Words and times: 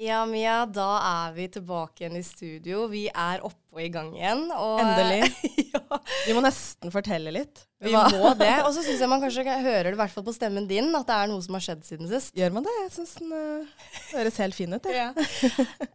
Ja, 0.00 0.22
Mia, 0.26 0.64
da 0.64 0.94
er 1.04 1.32
vi 1.36 1.44
tilbake 1.52 2.06
igjen 2.06 2.14
i 2.16 2.22
studio. 2.24 2.86
Vi 2.88 3.02
er 3.12 3.42
oppe 3.44 3.69
og 3.72 3.82
i 3.84 3.88
gang 3.92 4.12
igjen. 4.16 4.46
Og, 4.56 4.80
Endelig. 4.82 5.30
ja, 5.74 5.98
Vi 6.26 6.34
må 6.36 6.42
nesten 6.44 6.90
fortelle 6.94 7.30
litt. 7.34 7.66
vi 7.80 7.92
Hva- 7.94 8.10
må 8.12 8.32
det. 8.36 8.52
Og 8.66 8.74
så 8.76 8.82
syns 8.84 9.00
jeg 9.00 9.08
man 9.08 9.22
kanskje 9.22 9.44
hører 9.46 9.88
det 9.90 9.94
i 9.96 10.00
hvert 10.00 10.12
fall 10.12 10.24
på 10.26 10.34
stemmen 10.36 10.66
din 10.68 10.90
at 10.98 11.06
det 11.08 11.16
er 11.16 11.30
noe 11.30 11.40
som 11.44 11.54
har 11.56 11.62
skjedd 11.64 11.84
siden 11.86 12.10
sist. 12.10 12.34
Gjør 12.36 12.52
man 12.58 12.66
det? 12.66 12.74
Jeg 12.82 12.90
syns 12.98 13.14
den 13.20 13.32
uh, 13.32 13.86
høres 14.12 14.40
helt 14.42 14.58
fin 14.58 14.74
ut. 14.76 14.88
Ja. 15.00 15.12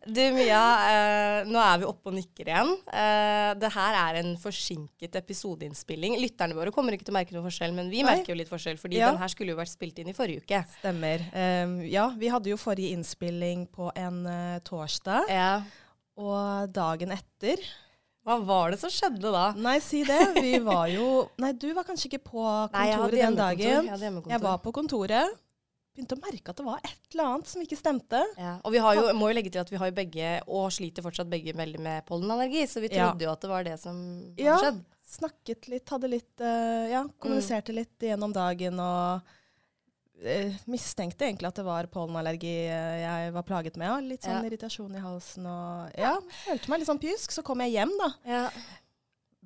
Du 0.05 0.21
Mia, 0.35 0.61
uh, 0.85 1.49
nå 1.49 1.59
er 1.61 1.79
vi 1.83 1.87
oppe 1.89 2.09
og 2.11 2.15
nikker 2.17 2.49
igjen. 2.49 2.71
Uh, 2.89 3.51
det 3.61 3.69
her 3.75 3.97
er 4.01 4.19
en 4.23 4.33
forsinket 4.41 5.15
episodeinnspilling. 5.21 6.17
Lytterne 6.23 6.57
våre 6.57 6.73
kommer 6.73 6.95
ikke 6.95 7.05
til 7.07 7.13
å 7.15 7.19
merke 7.19 7.35
noe 7.35 7.45
forskjell, 7.45 7.75
men 7.77 7.91
vi 7.93 8.01
Nei. 8.03 8.15
merker 8.15 8.33
jo 8.33 8.39
litt 8.39 8.51
forskjell, 8.51 8.79
fordi 8.81 8.99
Ja. 9.01 9.11
den 9.11 9.21
her 9.21 9.31
skulle 9.33 9.53
jo 9.53 9.59
vært 9.59 9.73
spilt 9.75 9.99
inn 10.01 10.09
i 10.09 10.17
forrige 10.17 10.45
uke. 10.45 10.63
Stemmer. 10.79 11.25
Um, 11.35 11.79
ja, 11.85 12.07
vi 12.17 12.31
hadde 12.33 12.49
jo 12.53 12.57
forrige 12.61 12.95
innspilling 12.97 13.67
på 13.75 13.91
en 13.99 14.23
uh, 14.25 14.59
torsdag, 14.65 15.29
Ja. 15.33 15.49
Og 16.17 16.69
dagen 16.75 17.11
etter 17.15 17.59
Hva 18.25 18.37
var 18.47 18.71
det 18.73 18.79
som 18.81 18.89
skjedde 18.89 19.31
da? 19.33 19.47
Nei, 19.59 19.77
si 19.83 20.03
det. 20.07 20.19
Vi 20.39 20.57
var 20.65 20.87
jo 20.89 21.27
Nei, 21.43 21.51
du 21.53 21.67
var 21.77 21.83
kanskje 21.87 22.07
ikke 22.09 22.23
på 22.31 22.43
Nei, 22.73 22.87
jeg 22.89 22.95
hadde 22.97 23.09
kontoret 23.09 23.25
den 23.25 23.35
dagen. 23.41 23.89
Jeg, 23.89 23.89
hadde. 23.91 24.29
Jeg 24.33 24.41
var 24.41 24.57
på 24.63 24.71
kontoret. 24.73 25.35
Begynte 25.95 26.17
å 26.17 26.23
merke 26.25 26.51
at 26.51 26.57
det 26.59 26.65
var 26.67 26.79
et 26.83 27.05
eller 27.13 27.29
annet 27.29 27.47
som 27.47 27.61
ikke 27.63 27.77
stemte. 27.79 28.19
Ja, 28.35 28.55
og 28.67 28.73
vi 28.73 28.81
har 28.83 28.97
jo, 28.97 29.03
må 29.15 29.29
jo 29.31 29.35
legge 29.37 29.51
til 29.53 29.61
at 29.61 29.69
vi 29.71 29.77
har 29.79 29.87
jo 29.87 29.95
begge, 29.95 30.31
og 30.51 30.65
sliter 30.75 31.05
fortsatt 31.05 31.29
begge 31.31 31.53
veldig 31.55 31.79
med 31.85 32.03
pollenallergi, 32.09 32.65
så 32.67 32.81
vi 32.83 32.89
Ja. 32.91 33.05
trodde 33.13 33.23
jo 33.23 33.31
at 33.31 33.45
det 33.45 33.51
var 33.53 33.63
det 33.63 33.77
som 33.79 34.01
Ja. 34.35 34.57
hadde 34.57 34.65
skjedd. 34.65 34.81
Snakket 35.15 35.67
litt, 35.71 35.87
hadde 35.93 36.09
litt 36.09 36.41
uh, 36.41 36.89
Ja, 36.91 37.03
kommuniserte 37.21 37.71
Mm. 37.71 37.75
litt 37.79 37.99
gjennom 38.09 38.33
dagen 38.35 38.79
og 38.81 39.21
eh, 40.25 40.55
mistenkte 40.71 41.27
egentlig 41.27 41.47
at 41.51 41.59
det 41.59 41.65
var 41.67 41.87
pollenallergi 41.91 42.53
eh, 42.69 42.95
jeg 43.03 43.33
var 43.35 43.45
plaget 43.47 43.77
med. 43.81 43.87
Ja. 43.89 43.99
Litt 44.01 44.25
sånn 44.25 44.39
Ja. 44.41 44.47
irritasjon 44.49 44.95
i 44.97 45.03
halsen 45.03 45.45
og 45.49 45.99
Ja, 46.01 46.15
følte 46.45 46.69
meg 46.73 46.81
litt 46.81 46.89
sånn 46.89 47.01
pjusk. 47.03 47.31
Så 47.37 47.43
kom 47.45 47.61
jeg 47.65 47.75
hjem, 47.77 47.93
da. 48.01 48.09
Ja. 48.25 48.43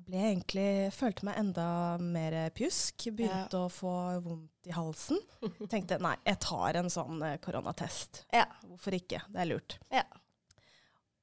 Ble 0.00 0.22
egentlig 0.32 0.68
Følte 0.96 1.26
meg 1.28 1.36
enda 1.38 1.66
mer 2.02 2.38
pjusk. 2.56 3.10
Begynte 3.14 3.60
å 3.60 3.68
få 3.70 3.92
vondt 4.24 4.66
i 4.66 4.72
halsen. 4.74 5.20
Tenkte 5.72 6.00
nei, 6.02 6.16
jeg 6.26 6.40
tar 6.42 6.80
en 6.80 6.90
sånn 6.90 7.20
eh, 7.22 7.36
koronatest. 7.44 8.24
Ja. 8.34 8.46
Hvorfor 8.66 8.96
ikke? 8.96 9.20
Det 9.28 9.44
er 9.44 9.50
lurt. 9.52 9.78
Ja. 9.92 10.02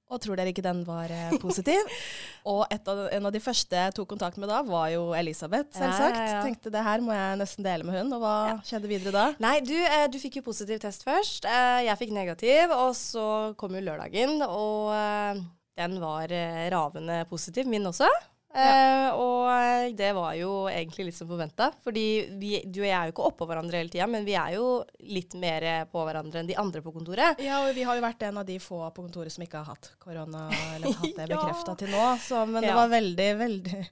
Og 0.07 0.21
tror 0.23 0.39
dere 0.39 0.53
ikke 0.53 0.63
den 0.63 0.85
var 0.87 1.11
eh, 1.11 1.33
positiv? 1.41 1.89
og 2.51 2.61
et 2.71 2.87
av, 2.87 3.01
en 3.11 3.27
av 3.27 3.33
de 3.35 3.41
første 3.43 3.75
jeg 3.75 3.95
tok 3.97 4.07
kontakt 4.13 4.39
med 4.39 4.47
da, 4.47 4.61
var 4.63 4.87
jo 4.93 5.09
Elisabeth, 5.17 5.73
selvsagt. 5.75 6.19
ja, 6.21 6.29
ja. 6.37 6.45
Tenkte 6.45 6.71
det 6.71 6.83
her 6.85 7.03
må 7.03 7.11
jeg 7.15 7.41
nesten 7.41 7.67
dele 7.67 7.87
med 7.87 7.99
hun. 7.99 8.13
Og 8.15 8.23
hva 8.23 8.37
skjedde 8.67 8.91
videre 8.91 9.11
da? 9.15 9.25
Nei, 9.43 9.57
du, 9.67 9.75
eh, 9.75 10.05
du 10.11 10.15
fikk 10.21 10.39
jo 10.39 10.47
positiv 10.47 10.79
test 10.83 11.03
først. 11.07 11.47
Eh, 11.49 11.83
jeg 11.89 11.99
fikk 11.99 12.15
negativ, 12.15 12.71
og 12.71 12.95
så 12.95 13.27
kom 13.59 13.75
jo 13.75 13.83
lørdagen, 13.83 14.39
og 14.47 15.43
den 15.77 15.99
var 16.01 16.31
ravende 16.71 17.21
positiv, 17.29 17.67
min 17.69 17.91
også. 17.91 18.07
Eh, 18.57 19.09
og 19.13 19.95
det 19.97 20.09
var 20.17 20.33
jo 20.39 20.51
egentlig 20.71 21.09
litt 21.09 21.17
som 21.17 21.29
forventa, 21.29 21.69
fordi 21.85 22.05
vi, 22.41 22.51
du 22.65 22.81
og 22.81 22.87
jeg 22.87 22.95
er 22.97 23.09
jo 23.09 23.15
ikke 23.15 23.27
oppå 23.29 23.47
hverandre 23.49 23.81
hele 23.81 23.93
tida, 23.93 24.07
men 24.09 24.25
vi 24.27 24.33
er 24.39 24.55
jo 24.57 24.69
litt 25.05 25.35
mer 25.39 25.67
på 25.91 26.05
hverandre 26.07 26.41
enn 26.41 26.49
de 26.49 26.57
andre 26.59 26.81
på 26.85 26.93
kontoret. 26.95 27.39
Ja, 27.43 27.61
og 27.67 27.75
vi 27.77 27.85
har 27.87 27.99
jo 27.99 28.05
vært 28.07 28.25
en 28.27 28.41
av 28.41 28.47
de 28.49 28.57
få 28.63 28.81
på 28.89 29.05
kontoret 29.05 29.33
som 29.33 29.45
ikke 29.45 29.61
har 29.61 29.75
hatt 29.75 29.91
korona, 30.01 30.47
eller 30.75 30.97
hatt 30.97 31.13
det 31.21 31.27
Ja. 31.27 31.35
bekrefta 31.37 31.77
til 31.79 31.93
nå. 31.93 32.03
Så, 32.23 32.43
men 32.49 32.65
det 32.65 32.73
var 32.75 32.89
veldig, 32.91 33.29
veldig 33.45 33.85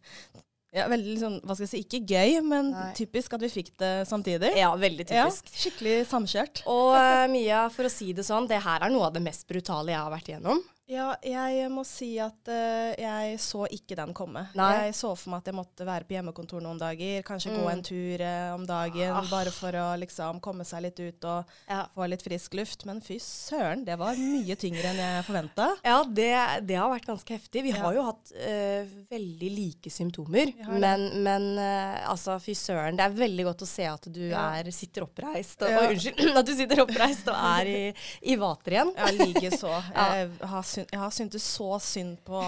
ja, 0.76 0.90
veldig 0.92 1.08
liksom, 1.14 1.36
hva 1.48 1.56
skal 1.56 1.64
jeg 1.64 1.72
si, 1.72 1.80
ikke 1.86 2.02
gøy, 2.04 2.34
men 2.44 2.74
Nei. 2.74 2.90
typisk 2.98 3.32
at 3.38 3.44
vi 3.46 3.50
fikk 3.54 3.70
det 3.80 3.92
samtidig. 4.10 4.50
Ja, 4.60 4.74
veldig 4.76 5.06
typisk. 5.08 5.48
Ja, 5.54 5.60
skikkelig 5.62 5.94
samkjørt. 6.10 6.66
Og 6.68 6.90
uh, 6.98 7.24
Mia, 7.32 7.62
for 7.72 7.88
å 7.88 7.92
si 7.94 8.10
det 8.18 8.26
sånn, 8.28 8.50
det 8.52 8.60
her 8.66 8.84
er 8.84 8.92
noe 8.92 9.08
av 9.08 9.16
det 9.16 9.24
mest 9.24 9.48
brutale 9.48 9.94
jeg 9.94 10.02
har 10.02 10.12
vært 10.12 10.34
igjennom. 10.34 10.60
Ja, 10.86 11.16
jeg 11.26 11.66
må 11.74 11.82
si 11.82 12.12
at 12.22 12.46
uh, 12.46 12.92
jeg 12.94 13.40
så 13.42 13.64
ikke 13.74 13.96
den 13.98 14.12
komme. 14.14 14.44
Nei. 14.54 14.68
Jeg 14.86 14.94
så 15.00 15.16
for 15.18 15.32
meg 15.34 15.40
at 15.42 15.48
jeg 15.50 15.56
måtte 15.58 15.86
være 15.88 16.06
på 16.06 16.14
hjemmekontor 16.14 16.62
noen 16.62 16.78
dager, 16.78 17.24
kanskje 17.26 17.56
gå 17.56 17.64
Mm. 17.66 17.72
en 17.72 17.82
tur 17.88 18.22
uh, 18.22 18.54
om 18.54 18.66
dagen, 18.70 19.10
Ah. 19.16 19.26
bare 19.32 19.50
for 19.50 19.74
å 19.74 19.86
liksom 19.98 20.38
komme 20.46 20.62
seg 20.64 20.84
litt 20.86 21.00
ut 21.02 21.26
og 21.26 21.46
Ja. 21.68 21.88
få 21.96 22.06
litt 22.08 22.22
frisk 22.22 22.54
luft. 22.54 22.86
Men 22.86 23.02
fy 23.02 23.18
søren, 23.18 23.84
det 23.84 23.98
var 23.98 24.14
mye 24.16 24.56
tyngre 24.56 24.92
enn 24.92 25.02
jeg 25.02 25.24
forventa. 25.26 25.72
Ja, 25.84 26.04
det, 26.04 26.30
det 26.70 26.78
har 26.78 26.94
vært 26.94 27.10
ganske 27.10 27.34
heftig. 27.34 27.64
Vi 27.66 27.74
Ja. 27.74 27.82
har 27.82 27.94
jo 27.98 28.04
hatt 28.12 28.32
uh, 28.38 28.86
veldig 29.10 29.52
like 29.58 29.90
symptomer. 29.90 30.54
Men, 30.70 31.24
men 31.24 31.50
altså, 31.58 32.38
fy 32.40 32.54
søren. 32.54 32.96
Det 33.02 33.08
er 33.10 33.18
veldig 33.26 33.46
godt 33.50 33.66
å 33.66 33.72
se 33.72 33.86
at 33.90 34.06
du 34.14 34.22
Ja. 34.30 34.52
er, 34.60 34.70
sitter 34.70 35.08
oppreist. 35.10 35.66
Og. 35.66 35.68
Oi, 35.82 35.96
unnskyld. 35.96 36.38
At 36.38 36.46
du 36.46 36.54
sitter 36.54 36.82
oppreist 36.86 37.28
og 37.32 37.36
er 37.42 37.66
i, 37.74 37.94
i 38.22 38.36
vater 38.38 38.78
igjen. 38.78 38.94
Ja, 38.96 39.10
likeså. 39.18 39.74
Ja. 39.96 40.08
Jeg 40.16 40.30
har, 40.46 40.62
syn 40.76 40.88
jeg 40.92 41.02
har 41.02 41.14
syntes 41.16 41.48
så 41.56 41.70
synd 41.84 42.18
på 42.28 42.40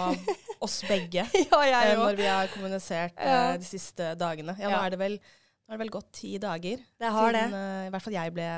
oss 0.64 0.80
begge 0.88 1.26
Ja, 1.52 1.60
eh, 1.66 1.94
når 2.00 2.18
vi 2.20 2.28
har 2.30 2.50
kommunisert 2.54 3.18
eh, 3.18 3.54
de 3.62 3.68
siste 3.68 4.14
dagene. 4.20 4.56
Ja, 4.62 4.72
nå 4.74 4.80
er 4.86 4.96
det 4.96 5.00
vel, 5.02 5.18
nå 5.20 5.74
er 5.74 5.78
det 5.78 5.84
vel 5.86 5.94
gått 5.98 6.12
ti 6.22 6.36
dager 6.42 6.82
Det 7.00 7.12
har 7.14 7.32
siden 7.34 7.54
det. 7.54 7.62
eh, 7.62 7.86
i 7.88 7.94
hvert 7.96 8.06
fall 8.08 8.18
jeg 8.18 8.36
ble 8.38 8.50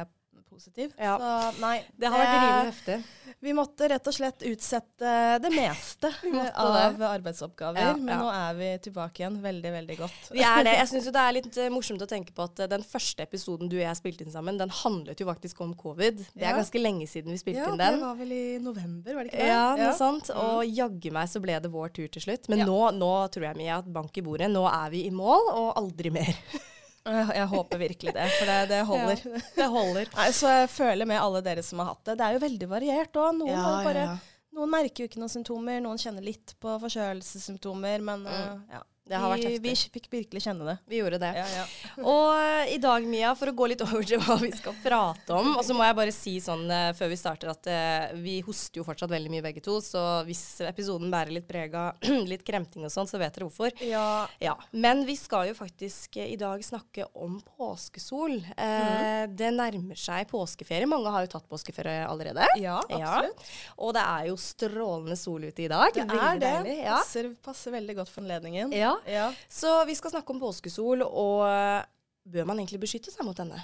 positiv. 0.49 0.91
Ja. 0.97 1.15
Så 1.21 1.61
nei, 1.61 1.75
Det 1.99 2.09
har 2.11 2.19
vært 2.21 2.33
eh, 2.33 2.43
rimelig 2.43 2.71
heftig. 2.73 3.35
Vi 3.45 3.53
måtte 3.55 3.87
rett 3.91 4.09
og 4.09 4.15
slett 4.15 4.43
utsette 4.49 5.13
det 5.43 5.51
meste 5.53 6.11
av 6.65 7.01
arbeidsoppgaver. 7.09 7.79
Ja, 7.79 7.93
men 7.95 8.11
ja. 8.13 8.17
nå 8.19 8.29
er 8.33 8.57
vi 8.59 8.69
tilbake 8.89 9.23
igjen. 9.23 9.37
Veldig, 9.43 9.71
veldig 9.77 9.97
godt. 10.01 10.31
Vi 10.35 10.43
er 10.43 10.65
det. 10.67 10.73
Jeg 10.81 10.89
syns 10.93 11.09
jo 11.09 11.13
det 11.15 11.23
er 11.23 11.37
litt 11.39 11.59
eh, 11.61 11.69
morsomt 11.73 12.03
å 12.03 12.09
tenke 12.09 12.35
på 12.35 12.47
at 12.49 12.63
eh, 12.65 12.71
den 12.71 12.85
første 12.87 13.23
episoden 13.27 13.71
du 13.71 13.77
og 13.77 13.85
jeg 13.85 13.99
spilte 14.01 14.25
inn 14.25 14.33
sammen, 14.33 14.59
den 14.59 14.73
handlet 14.81 15.21
jo 15.23 15.29
faktisk 15.29 15.61
om 15.65 15.75
covid. 15.79 16.25
Det 16.33 16.47
er 16.49 16.57
ganske 16.59 16.81
lenge 16.81 17.07
siden 17.09 17.31
vi 17.35 17.39
spilte 17.41 17.63
ja, 17.63 17.69
inn 17.71 17.79
det 17.79 17.91
var 18.01 18.17
vel 18.19 18.33
i 18.35 18.43
november, 18.63 19.15
var 19.15 19.27
det 19.27 19.33
ikke 19.33 19.43
det? 19.43 19.51
Ja, 19.53 19.63
noe 19.77 19.91
Ja. 19.91 19.93
sånt. 19.97 20.33
Og 20.35 20.65
jaggu 20.67 21.11
meg 21.15 21.29
så 21.31 21.41
ble 21.43 21.59
det 21.63 21.71
vår 21.73 21.93
tur 21.95 22.07
til 22.11 22.25
slutt. 22.27 22.49
Men 22.51 22.63
Ja. 22.63 22.69
nå, 22.69 22.79
nå 22.97 23.13
tror 23.33 23.49
jeg 23.49 23.57
Mia 23.59 23.79
at 23.79 23.87
bank 23.93 24.17
i 24.17 24.25
bordet. 24.25 24.49
Nå 24.51 24.65
er 24.67 24.89
vi 24.93 25.05
i 25.07 25.13
mål, 25.13 25.49
og 25.53 25.71
aldri 25.79 26.11
mer. 26.13 26.33
Jeg, 27.09 27.27
jeg 27.39 27.47
håper 27.53 27.81
virkelig 27.81 28.13
det, 28.15 28.27
for 28.37 28.51
det, 28.51 28.57
det 28.71 28.81
holder. 28.91 29.23
Det 29.55 29.69
holder. 29.75 30.11
Nei, 30.17 30.27
så 30.35 30.51
jeg 30.61 30.69
føler 30.73 31.09
med 31.09 31.21
alle 31.21 31.41
dere 31.45 31.63
som 31.65 31.81
har 31.83 31.93
hatt 31.93 32.03
det. 32.09 32.17
Det 32.19 32.27
er 32.27 32.37
jo 32.37 32.43
veldig 32.45 32.69
variert 32.71 33.19
òg. 33.21 33.39
Noen, 33.39 33.53
ja, 33.55 33.73
jo 33.85 33.95
ja, 33.99 34.13
noen 34.59 34.73
merker 34.73 35.03
jo 35.03 35.09
ikke 35.09 35.21
noen 35.21 35.33
symptomer, 35.33 35.81
noen 35.83 35.99
kjenner 36.01 36.25
litt 36.25 36.55
på 36.61 36.75
forkjølelsessymptomer, 36.83 38.05
men 38.05 38.25
eh, 38.29 38.55
ja. 38.77 38.81
Det 39.09 39.17
har 39.17 39.31
vært 39.33 39.41
vi, 39.41 39.53
heftig. 39.55 39.73
vi 39.73 39.91
fikk 39.97 40.07
virkelig 40.13 40.41
kjenne 40.45 40.67
det. 40.67 40.75
Vi 40.91 40.99
gjorde 41.01 41.17
det. 41.21 41.31
Ja, 41.39 41.45
ja. 41.55 41.65
Og 42.13 42.69
i 42.69 42.77
dag, 42.81 43.05
Mia, 43.09 43.31
for 43.37 43.49
å 43.51 43.55
gå 43.57 43.69
litt 43.71 43.81
over 43.85 44.05
til 44.05 44.21
hva 44.21 44.37
vi 44.41 44.51
skal 44.53 44.75
prate 44.83 45.33
om 45.35 45.55
Og 45.55 45.63
så 45.65 45.73
må 45.73 45.83
jeg 45.87 45.97
bare 45.97 46.13
si 46.13 46.35
sånn 46.43 46.65
eh, 46.69 46.91
før 46.97 47.09
vi 47.11 47.17
starter 47.19 47.49
at 47.51 47.69
uh, 47.69 48.13
vi 48.21 48.37
hoster 48.45 48.81
jo 48.81 48.85
fortsatt 48.87 49.11
veldig 49.11 49.31
mye 49.33 49.45
begge 49.45 49.63
to. 49.65 49.79
Så 49.83 50.03
hvis 50.27 50.43
episoden 50.67 51.09
bærer 51.13 51.33
litt 51.33 51.47
preg 51.49 51.73
av 51.77 51.97
litt 52.31 52.45
kremting 52.47 52.85
og 52.85 52.93
sånn, 52.93 53.09
så 53.09 53.19
vet 53.21 53.33
dere 53.35 53.49
hvorfor. 53.49 53.73
ja. 53.85 54.05
Ja, 54.39 54.53
Men 54.71 55.03
vi 55.07 55.15
skal 55.19 55.49
jo 55.49 55.55
faktisk 55.57 56.19
uh, 56.21 56.25
i 56.29 56.37
dag 56.39 56.61
snakke 56.65 57.07
om 57.17 57.39
påskesol. 57.57 58.37
Eh, 58.55 59.25
Det 59.39 59.49
nærmer 59.55 59.97
seg 59.99 60.27
påskeferie. 60.29 60.87
Mange 60.89 61.11
har 61.13 61.25
jo 61.25 61.31
tatt 61.33 61.47
påskeferie 61.49 62.05
allerede. 62.07 62.45
Ja, 62.61 62.77
absolutt. 62.85 63.43
Og 63.81 63.93
det 63.97 64.03
er 64.05 64.29
jo 64.29 64.37
strålende 64.39 65.17
sol 65.19 65.47
ute 65.49 65.65
i 65.65 65.69
dag. 65.71 65.93
Det 65.95 66.05
er 66.05 66.39
det. 66.39 66.53
deilig. 66.63 66.77
Passer, 66.85 67.31
passer 67.45 67.73
veldig 67.75 67.97
godt 68.01 68.11
for 68.13 68.23
anledningen. 68.23 68.73
Ja. 68.75 68.93
Ja. 69.07 69.31
Så 69.49 69.85
vi 69.85 69.95
skal 69.95 70.11
snakke 70.11 70.33
om 70.35 70.39
påskesol, 70.41 71.03
og 71.07 71.43
eh, 71.47 71.83
bør 72.29 72.45
man 72.49 72.57
egentlig 72.59 72.81
beskytte 72.83 73.11
seg 73.13 73.25
mot 73.27 73.37
denne? 73.37 73.61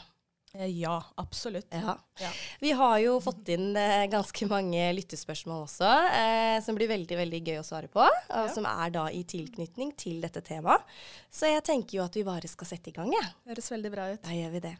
Eh, 0.56 0.70
ja, 0.80 0.96
absolutt. 1.20 1.68
Ja. 1.76 1.98
Ja. 2.22 2.30
Vi 2.62 2.72
har 2.80 2.98
jo 3.04 3.18
fått 3.20 3.50
inn 3.52 3.76
eh, 3.76 4.06
ganske 4.08 4.48
mange 4.48 4.86
lyttespørsmål 4.96 5.66
også, 5.66 5.90
eh, 6.16 6.56
som 6.64 6.78
blir 6.80 6.88
veldig 6.88 7.18
veldig 7.20 7.42
gøy 7.44 7.60
å 7.60 7.66
svare 7.68 7.90
på. 7.92 8.00
Og 8.06 8.48
Ja. 8.48 8.48
som 8.54 8.66
er 8.70 8.90
da 8.96 9.08
i 9.12 9.24
tilknytning 9.28 9.92
til 10.00 10.22
dette 10.24 10.42
temaet. 10.42 10.82
Så 11.30 11.52
jeg 11.52 11.64
tenker 11.68 11.98
jo 12.00 12.06
at 12.08 12.16
vi 12.16 12.24
bare 12.24 12.48
skal 12.48 12.68
sette 12.72 12.88
i 12.94 12.96
gang, 12.96 13.12
jeg. 13.12 13.34
Høres 13.52 13.72
veldig 13.76 13.92
bra 13.92 14.10
ut. 14.14 14.22
Da 14.24 14.30
gjør 14.38 14.52
vi 14.56 14.64
det. 14.70 14.78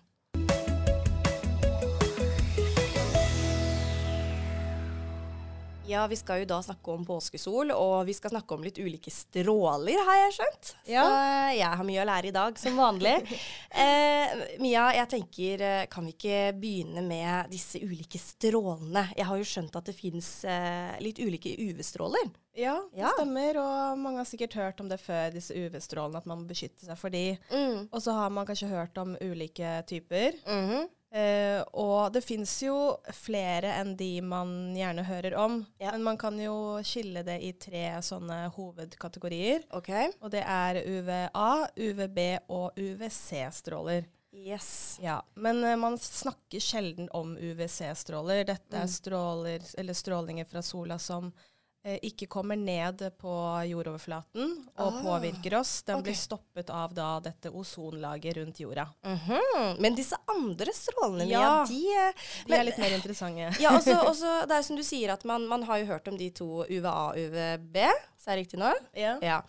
Ja, 5.88 6.08
vi 6.08 6.16
skal 6.18 6.40
jo 6.42 6.46
da 6.50 6.58
snakke 6.66 6.92
om 6.96 7.04
påskesol, 7.06 7.70
og 7.76 8.08
vi 8.08 8.14
skal 8.18 8.32
snakke 8.34 8.56
om 8.56 8.64
litt 8.66 8.80
ulike 8.82 9.12
stråler, 9.14 10.00
har 10.08 10.18
jeg 10.24 10.32
skjønt. 10.40 10.72
Ja. 10.90 11.04
Så 11.06 11.20
jeg 11.60 11.78
har 11.78 11.86
mye 11.86 12.02
å 12.02 12.06
lære 12.10 12.32
i 12.32 12.34
dag, 12.34 12.58
som 12.58 12.80
vanlig. 12.82 13.14
eh, 13.84 14.34
Mia, 14.64 14.88
jeg 14.98 15.12
tenker, 15.14 15.62
eh, 15.62 15.84
kan 15.94 16.08
vi 16.10 16.16
ikke 16.16 16.40
begynne 16.58 17.04
med 17.06 17.54
disse 17.54 17.78
ulike 17.86 18.18
strålene? 18.18 19.06
Jeg 19.14 19.30
har 19.30 19.38
jo 19.44 19.46
skjønt 19.52 19.78
at 19.78 19.92
det 19.92 19.96
fins 20.00 20.32
eh, 20.50 20.98
litt 21.06 21.22
ulike 21.22 21.54
UV-stråler. 21.54 22.34
Ja, 22.58 22.80
det 22.90 23.04
Ja. 23.04 23.14
stemmer. 23.20 23.62
Og 23.62 24.02
mange 24.02 24.24
har 24.24 24.30
sikkert 24.30 24.58
hørt 24.58 24.82
om 24.82 24.90
det 24.90 24.98
før, 25.04 25.30
disse 25.38 25.54
UV-strålene, 25.54 26.18
at 26.18 26.26
man 26.26 26.42
må 26.42 26.50
beskytte 26.50 26.88
seg 26.88 26.98
for 26.98 27.14
de. 27.14 27.36
Mm. 27.54 27.90
Og 27.92 28.02
så 28.02 28.16
har 28.18 28.34
man 28.34 28.48
kanskje 28.50 28.72
hørt 28.74 28.98
om 28.98 29.14
ulike 29.22 29.78
typer. 29.86 30.42
Mhm. 30.50 30.88
Eh, 31.16 31.62
og 31.80 32.12
det 32.12 32.26
fins 32.26 32.58
jo 32.66 32.76
flere 33.16 33.72
enn 33.80 33.94
de 33.96 34.10
man 34.26 34.50
gjerne 34.76 35.06
hører 35.08 35.38
om. 35.40 35.62
Ja. 35.80 35.94
Men 35.94 36.04
man 36.10 36.20
kan 36.20 36.40
jo 36.42 36.82
skille 36.84 37.24
det 37.24 37.38
i 37.46 37.54
tre 37.56 37.86
sånne 38.04 38.50
hovedkategorier. 38.58 39.64
Okay. 39.80 40.12
Og 40.20 40.34
det 40.34 40.44
er 40.44 40.82
UVA, 40.84 41.48
UVB 41.80 42.20
og 42.52 42.76
UVC-stråler. 42.76 44.10
Yes. 44.36 45.00
Ja, 45.00 45.22
Men 45.40 45.64
uh, 45.64 45.78
man 45.80 45.96
snakker 45.98 46.60
sjelden 46.60 47.08
om 47.16 47.38
UVC-stråler. 47.38 48.44
Dette 48.52 48.76
er 48.76 48.90
mm. 48.90 48.92
stråler, 48.92 49.70
eller 49.80 49.96
strålinger 49.96 50.46
fra 50.50 50.60
sola 50.66 51.00
som 51.00 51.30
uh, 51.32 51.46
ikke 51.86 52.26
kommer 52.26 52.58
ned 52.58 53.04
på 53.22 53.32
jordoverflaten 53.70 54.54
og 54.74 54.88
ah, 54.88 54.96
påvirker 55.06 55.54
oss. 55.60 55.84
Den 55.86 56.00
okay. 56.00 56.08
blir 56.08 56.18
stoppet 56.18 56.72
av 56.74 56.96
da 56.98 57.10
dette 57.22 57.52
ozonlaget 57.54 58.38
rundt 58.38 58.60
jorda. 58.60 58.88
Mm 59.06 59.18
-hmm. 59.18 59.76
Men 59.80 59.96
disse 59.96 60.18
andre 60.26 60.74
strålene, 60.74 61.30
ja, 61.30 61.66
de, 61.70 61.74
de 61.76 62.50
men, 62.50 62.60
er 62.60 62.64
litt 62.64 62.78
mer 62.78 62.96
interessante. 62.96 63.56
ja, 63.60 63.78
også, 63.78 64.00
også, 64.12 64.46
Det 64.48 64.56
er 64.58 64.62
som 64.62 64.76
du 64.76 64.84
sier, 64.84 65.14
at 65.14 65.24
man, 65.26 65.48
man 65.48 65.64
har 65.64 65.78
jo 65.78 65.86
hørt 65.86 66.08
om 66.08 66.18
de 66.18 66.30
to 66.30 66.66
UVA 66.70 66.96
og 67.10 67.18
UVB, 67.18 67.78
sa 68.18 68.32
jeg 68.32 68.46
riktig 68.46 68.60
nå? 68.60 68.74
Yeah. 68.98 69.20
ja. 69.22 69.42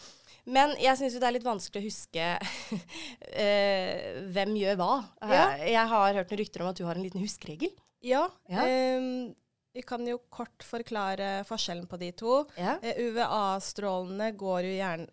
Men 0.44 0.76
jeg 0.78 0.96
syns 0.98 1.14
jo 1.14 1.20
det 1.20 1.26
er 1.26 1.36
litt 1.38 1.46
vanskelig 1.46 1.82
å 1.82 1.86
huske 1.88 2.38
uh, 2.38 4.28
hvem 4.34 4.54
gjør 4.56 4.76
hva. 4.76 5.04
Ja. 5.22 5.56
Jeg 5.56 5.88
har 5.88 6.14
hørt 6.14 6.30
noen 6.30 6.38
rykter 6.38 6.62
om 6.62 6.68
at 6.70 6.76
du 6.76 6.84
har 6.86 6.94
en 6.94 7.02
liten 7.02 7.20
huskeregel. 7.20 7.72
Ja. 8.06 8.28
ja. 8.48 8.62
Um, 9.00 9.34
vi 9.76 9.82
kan 9.84 10.06
jo 10.08 10.16
kort 10.32 10.64
forklare 10.64 11.44
forskjellen 11.44 11.84
på 11.90 11.98
de 12.00 12.08
to. 12.16 12.38
Ja. 12.56 12.78
Eh, 12.80 12.96
UVA-strålene 13.06 14.30
går 14.32 14.70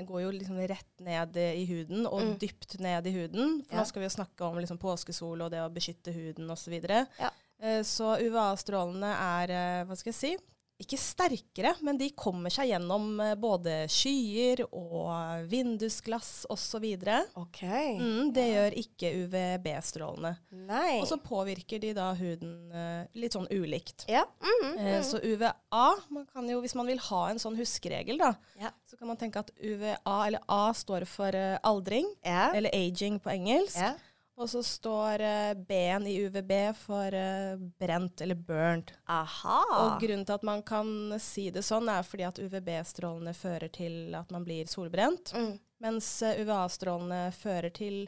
går 0.08 0.22
jo 0.24 0.32
liksom 0.32 0.62
rett 0.72 1.04
ned 1.04 1.38
i 1.44 1.66
huden, 1.68 2.08
og 2.08 2.22
mm. 2.22 2.34
dypt 2.40 2.78
ned 2.80 3.08
i 3.08 3.16
huden. 3.18 3.58
For 3.68 3.80
nå 3.80 3.86
skal 3.90 4.04
vi 4.04 4.08
jo 4.08 4.16
snakke 4.16 4.48
om 4.48 4.62
liksom 4.62 4.80
påskesol 4.80 5.44
og 5.44 5.52
det 5.52 5.60
å 5.64 5.72
beskytte 5.74 6.16
huden 6.16 6.48
osv. 6.48 6.64
Så, 6.64 6.72
videre. 6.72 7.04
ja. 7.20 7.28
uh, 7.60 7.82
så 7.84 8.16
UVA-strålene 8.24 9.12
er, 9.20 9.56
hva 9.84 9.98
skal 10.00 10.14
jeg 10.14 10.20
si, 10.22 10.34
ikke 10.84 11.00
sterkere, 11.00 11.74
men 11.86 11.98
de 12.00 12.10
kommer 12.18 12.54
seg 12.54 12.70
gjennom 12.72 13.20
eh, 13.24 13.34
både 13.40 13.84
skyer 13.92 14.64
og 14.70 15.48
vindusglass 15.52 16.46
osv. 16.54 16.86
Okay. 17.40 17.98
Mm, 18.00 18.32
det 18.36 18.46
gjør 18.50 18.78
ikke 18.84 19.12
UVB-strålene. 19.24 20.34
Og 21.00 21.08
så 21.10 21.18
påvirker 21.24 21.82
de 21.84 21.94
da 21.98 22.12
huden 22.18 22.56
uh, 22.74 23.04
litt 23.18 23.36
sånn 23.36 23.50
ulikt. 23.52 24.06
Ja. 24.12 24.26
Mm 24.44 24.78
-hmm. 24.78 24.98
uh, 24.98 25.02
så 25.04 25.20
UVA 25.24 25.54
man 26.10 26.26
kan 26.26 26.50
jo, 26.50 26.62
Hvis 26.62 26.76
man 26.76 26.88
vil 26.88 27.00
ha 27.00 27.30
en 27.30 27.40
sånn 27.40 27.56
huskeregel, 27.58 28.18
da, 28.18 28.34
ja. 28.60 28.72
så 28.90 28.98
kan 28.98 29.08
man 29.08 29.18
tenke 29.18 29.40
at 29.40 29.52
UVA, 29.58 29.98
eller 30.28 30.40
A, 30.48 30.74
står 30.74 31.06
for 31.06 31.36
uh, 31.36 31.58
aldring, 31.64 32.06
ja. 32.22 32.52
eller 32.54 32.70
aging 32.74 33.20
på 33.20 33.30
engelsk. 33.30 33.80
Og 34.36 34.50
så 34.50 34.64
står 34.66 35.22
uh, 35.22 35.54
B-en 35.68 36.08
i 36.10 36.16
UVB 36.26 36.52
for 36.78 37.14
uh, 37.14 37.60
brent 37.80 38.22
eller 38.22 38.36
burnt. 38.36 38.94
Aha. 39.06 39.60
Og 39.80 40.02
grunnen 40.02 40.26
til 40.26 40.38
at 40.40 40.48
man 40.48 40.64
kan 40.66 40.90
si 41.22 41.50
det 41.54 41.66
sånn, 41.66 41.92
er 41.92 42.06
fordi 42.08 42.26
at 42.26 42.42
UVB-strålene 42.42 43.36
fører 43.38 43.70
til 43.74 44.16
at 44.18 44.34
man 44.34 44.46
blir 44.48 44.70
solbrent. 44.70 45.36
Mm. 45.38 45.54
Mens 45.84 46.08
eh, 46.24 46.40
UVA-strålene 46.42 47.28
fører 47.36 47.74
til 47.76 48.06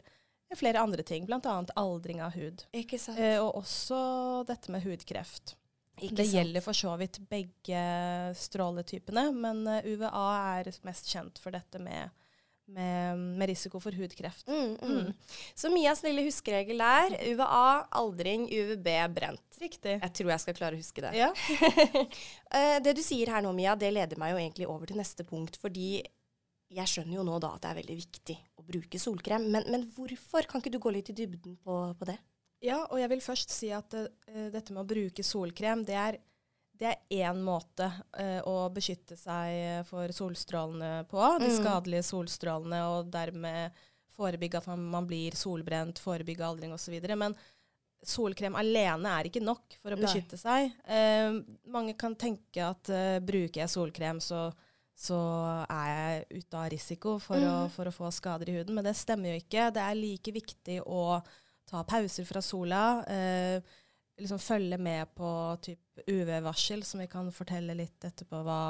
flere 0.56 0.80
andre 0.80 1.04
ting, 1.04 1.26
bl.a. 1.28 1.56
aldring 1.76 2.22
av 2.24 2.34
hud. 2.38 2.64
Ikke 2.72 2.98
sant. 2.98 3.20
og 3.42 3.58
også 3.60 3.98
dette 4.48 4.72
med 4.72 4.86
hudkreft. 4.86 5.52
Ikke 6.00 6.16
det 6.16 6.24
sant. 6.24 6.38
gjelder 6.38 6.64
for 6.64 6.78
så 6.78 6.94
vidt 6.96 7.18
begge 7.28 7.82
stråletypene, 8.40 9.26
men 9.36 9.60
UVA 9.84 10.24
er 10.56 10.70
mest 10.88 11.12
kjent 11.12 11.42
for 11.42 11.52
dette 11.52 11.82
med 11.82 12.08
med, 12.66 13.18
med, 13.18 13.48
risiko 13.48 13.80
for 13.80 13.94
hudkreft. 13.94 14.48
Mm, 14.48 14.76
mm. 14.82 14.98
Mm. 14.98 15.12
Så 15.54 15.70
Mias 15.70 16.02
lille 16.04 16.24
huskeregel 16.26 16.82
er 16.82 17.16
UVA, 17.30 17.86
aldring, 18.00 18.48
UVB, 18.50 18.88
brent. 19.14 19.44
Riktig. 19.60 19.96
Jeg 20.02 20.12
tror 20.18 20.32
jeg 20.32 20.44
skal 20.44 20.58
klare 20.58 20.76
å 20.78 20.80
huske 20.80 21.04
det. 21.04 21.14
Ja. 21.16 21.30
uh, 21.30 22.76
det 22.84 22.96
du 22.98 23.02
sier 23.06 23.30
her 23.32 23.44
nå, 23.44 23.54
Mia, 23.56 23.76
det 23.78 23.92
leder 23.94 24.20
meg 24.20 24.34
jo 24.34 24.40
egentlig 24.42 24.70
over 24.70 24.90
til 24.90 25.00
neste 25.00 25.26
punkt. 25.28 25.58
Fordi 25.62 25.90
jeg 26.76 26.90
skjønner 26.90 27.20
jo 27.20 27.26
nå 27.26 27.38
da 27.42 27.54
at 27.54 27.62
det 27.64 27.72
er 27.72 27.80
veldig 27.80 27.98
viktig 28.02 28.38
å 28.58 28.66
bruke 28.66 29.00
solkrem. 29.00 29.50
Men, 29.54 29.68
men 29.72 29.86
hvorfor? 29.96 30.48
Kan 30.50 30.64
ikke 30.64 30.74
du 30.74 30.82
gå 30.82 30.94
litt 30.98 31.12
i 31.14 31.16
dybden 31.16 31.58
på, 31.62 31.82
på 31.98 32.10
det? 32.10 32.18
Ja, 32.64 32.82
og 32.88 32.98
jeg 32.98 33.12
vil 33.12 33.22
først 33.22 33.52
si 33.54 33.70
at 33.74 33.94
uh, 33.94 34.08
dette 34.50 34.74
med 34.74 34.82
å 34.82 34.88
bruke 34.88 35.24
solkrem, 35.26 35.86
det 35.86 36.00
er 36.00 36.18
det 36.78 36.92
er 36.92 37.26
én 37.28 37.42
måte 37.44 37.88
uh, 37.88 38.40
å 38.48 38.56
beskytte 38.74 39.16
seg 39.18 39.84
for 39.88 40.12
solstrålene 40.12 41.06
på. 41.10 41.20
De 41.40 41.50
mm. 41.50 41.58
skadelige 41.58 42.06
solstrålene, 42.08 42.80
og 42.92 43.12
dermed 43.12 43.76
forebygge 44.16 44.60
at 44.60 44.70
man, 44.70 44.84
man 44.92 45.08
blir 45.08 45.36
solbrent, 45.36 46.00
forebygge 46.02 46.46
aldring 46.46 46.74
osv. 46.76 46.96
Men 47.16 47.36
solkrem 48.06 48.56
alene 48.58 49.12
er 49.18 49.28
ikke 49.28 49.42
nok 49.44 49.78
for 49.80 49.94
å 49.94 50.00
beskytte 50.00 50.38
Nei. 50.38 50.42
seg. 50.42 50.76
Uh, 50.88 51.40
mange 51.72 51.96
kan 51.98 52.16
tenke 52.18 52.64
at 52.64 52.92
uh, 52.92 53.18
bruker 53.24 53.62
jeg 53.62 53.72
solkrem, 53.72 54.20
så, 54.22 54.48
så 54.96 55.18
er 55.64 55.88
jeg 55.90 56.42
ute 56.42 56.60
av 56.60 56.70
risiko 56.72 57.16
for, 57.22 57.40
mm. 57.40 57.48
å, 57.48 57.56
for, 57.72 57.90
å, 57.90 57.94
få 57.94 58.12
skader 58.14 58.52
i 58.52 58.60
huden. 58.60 58.76
Men 58.78 58.88
det 58.88 58.96
stemmer 58.98 59.34
jo 59.34 59.42
ikke. 59.42 59.70
Det 59.74 59.82
er 59.82 59.98
like 59.98 60.36
viktig 60.36 60.80
å 60.84 61.20
ta 61.66 61.82
pauser 61.88 62.28
fra 62.28 62.44
sola. 62.44 62.84
Uh, 63.08 63.82
liksom 64.18 64.38
følge 64.40 64.78
med 64.80 65.14
på 65.14 65.28
UV-varsel, 66.06 66.82
som 66.84 67.00
vi 67.00 67.06
kan 67.10 67.28
fortelle 67.32 67.74
litt 67.76 68.04
etterpå 68.04 68.40
hva 68.46 68.60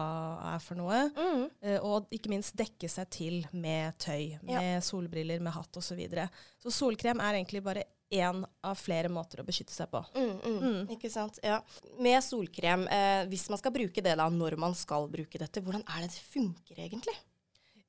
er 0.54 0.62
for 0.62 0.78
noe. 0.78 1.02
Mm. 1.16 1.44
Uh, 1.62 1.78
og 1.86 2.14
ikke 2.14 2.32
minst 2.32 2.56
dekke 2.58 2.90
seg 2.90 3.10
til 3.14 3.36
med 3.52 3.98
tøy, 4.02 4.36
med 4.46 4.56
ja. 4.56 4.80
solbriller, 4.84 5.42
med 5.42 5.54
hatt 5.56 5.70
osv. 5.78 5.86
Så, 5.86 5.98
videre. 5.98 6.26
så 6.60 6.72
solkrem 6.74 7.22
er 7.22 7.38
egentlig 7.38 7.62
bare 7.64 7.86
én 8.10 8.42
av 8.62 8.78
flere 8.78 9.10
måter 9.10 9.40
å 9.42 9.46
beskytte 9.46 9.74
seg 9.74 9.90
på. 9.90 10.02
Mm, 10.14 10.34
mm, 10.34 10.58
mm. 10.62 10.82
Ikke 10.96 11.10
sant. 11.10 11.38
Ja. 11.42 11.60
Med 12.02 12.18
solkrem, 12.24 12.86
eh, 12.92 13.22
hvis 13.30 13.48
man 13.50 13.60
skal 13.60 13.74
bruke 13.74 14.02
det 14.02 14.14
da, 14.18 14.28
når 14.30 14.58
man 14.60 14.76
skal 14.78 15.08
bruke 15.10 15.40
dette, 15.42 15.62
hvordan 15.62 15.82
er 15.86 16.04
det 16.04 16.12
det 16.14 16.26
funker 16.30 16.84
egentlig? 16.86 17.16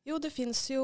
Jo, 0.08 0.18
det 0.24 0.32
fins 0.32 0.62
jo 0.72 0.84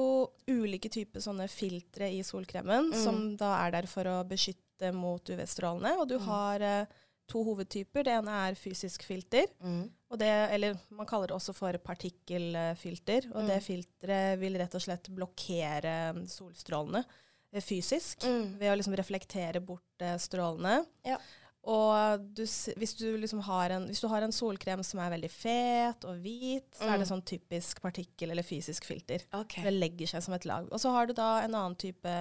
ulike 0.52 0.90
typer 0.92 1.24
sånne 1.24 1.48
filtre 1.48 2.10
i 2.12 2.20
solkremen, 2.28 2.92
mm. 2.92 3.00
som 3.06 3.22
da 3.40 3.54
er 3.62 3.78
der 3.78 3.88
for 3.88 4.10
å 4.12 4.18
beskytte 4.28 4.92
mot 4.96 5.24
UV-strålene. 5.24 5.94
Og 6.02 6.10
du 6.10 6.18
mm. 6.18 6.26
har 6.28 6.66
eh, 6.68 6.98
to 7.32 7.44
hovedtyper. 7.48 8.04
Det 8.04 8.18
ene 8.18 8.40
er 8.50 8.60
fysisk 8.60 9.06
filter. 9.08 9.48
Mm. 9.64 9.86
Det, 10.20 10.32
eller 10.56 10.76
man 10.94 11.08
kaller 11.10 11.32
det 11.32 11.38
også 11.38 11.56
for 11.56 11.78
partikkelfilter. 11.86 13.30
Og 13.32 13.46
mm. 13.46 13.52
det 13.54 13.60
filteret 13.66 14.42
vil 14.42 14.60
rett 14.60 14.76
og 14.76 14.84
slett 14.84 15.08
blokkere 15.16 15.96
mm, 16.18 16.26
solstrålene 16.30 17.04
eh, 17.06 17.64
fysisk 17.64 18.28
mm. 18.28 18.58
ved 18.60 18.74
å 18.74 18.76
liksom 18.80 18.98
reflektere 19.00 19.64
bort 19.64 20.04
eh, 20.04 20.20
strålene. 20.22 20.82
Ja. 21.08 21.22
Og 21.64 22.24
du, 22.36 22.42
hvis, 22.44 22.94
du 23.00 23.06
liksom 23.16 23.40
har 23.48 23.72
en, 23.72 23.86
hvis, 23.88 24.02
du 24.04 24.10
har 24.12 24.26
en, 24.26 24.36
solkrem 24.36 24.82
som 24.84 25.00
er 25.00 25.14
veldig 25.14 25.30
fet 25.32 26.08
og 26.10 26.20
hvit, 26.20 26.68
så 26.76 26.90
er 26.90 26.98
det 26.98 27.06
mm. 27.06 27.12
sånn 27.14 27.28
typisk 27.28 27.80
partikkel- 27.84 28.34
eller 28.34 28.44
fysisk 28.44 28.84
filter. 28.90 29.24
Okay. 29.32 29.64
Det 29.64 29.72
legger 29.72 30.12
seg 30.12 30.26
som 30.26 30.36
et 30.36 30.48
lag. 30.50 30.68
Og 30.68 30.82
så 30.84 30.92
har 30.92 31.08
du 31.08 31.14
da 31.16 31.38
en 31.46 31.56
annen 31.56 31.78
type 31.80 32.16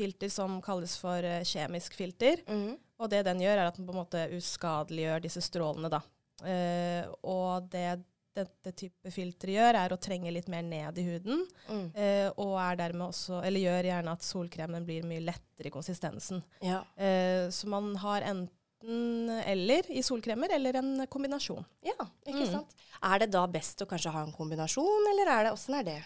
filter 0.00 0.30
som 0.32 0.60
kalles 0.64 0.94
for 1.00 1.20
uh, 1.20 1.42
kjemisk 1.44 1.98
filter. 1.98 2.40
Mm. 2.48 2.78
Og 3.00 3.10
det 3.12 3.24
den 3.28 3.42
gjør, 3.44 3.58
er 3.58 3.68
at 3.68 3.76
den 3.76 3.88
på 3.88 3.92
en 3.92 4.00
måte 4.00 4.22
uskadeliggjør 4.38 5.26
disse 5.26 5.42
strålene. 5.44 5.90
da. 5.92 6.00
Uh, 6.40 7.10
og 7.28 7.68
det 7.74 8.00
dette 8.40 8.70
type 8.78 9.10
filter 9.12 9.50
gjør, 9.52 9.76
er 9.76 9.92
å 9.92 9.98
trenge 10.00 10.30
litt 10.32 10.46
mer 10.48 10.62
ned 10.64 10.96
i 11.02 11.04
huden. 11.04 11.42
Mm. 11.66 11.88
Uh, 11.92 12.28
og 12.40 12.54
er 12.62 12.78
dermed 12.80 13.10
også, 13.10 13.42
eller 13.44 13.66
gjør 13.66 13.90
gjerne 13.90 14.14
at 14.16 14.24
solkremen 14.24 14.86
blir 14.88 15.04
mye 15.04 15.24
lettere 15.26 15.68
i 15.68 15.74
konsistensen. 15.74 16.40
Ja. 16.64 16.78
så 17.52 17.68
man 17.68 17.90
har 18.00 18.24
enten 18.24 18.48
eller 18.84 19.90
i 19.92 20.02
solkremer, 20.02 20.54
eller 20.56 20.78
en 20.80 20.94
kombinasjon. 21.10 21.64
Ja, 21.84 21.98
ikke 22.26 22.46
mm. 22.46 22.52
sant. 22.54 22.80
Er 23.04 23.22
det 23.22 23.30
da 23.32 23.44
best 23.50 23.82
å 23.82 23.88
kanskje 23.88 24.12
ha 24.14 24.24
en 24.24 24.32
kombinasjon, 24.32 25.10
eller 25.12 25.30
er 25.34 25.46
det, 25.46 25.52
åssen 25.56 25.76
er 25.80 25.86
det? 25.86 26.00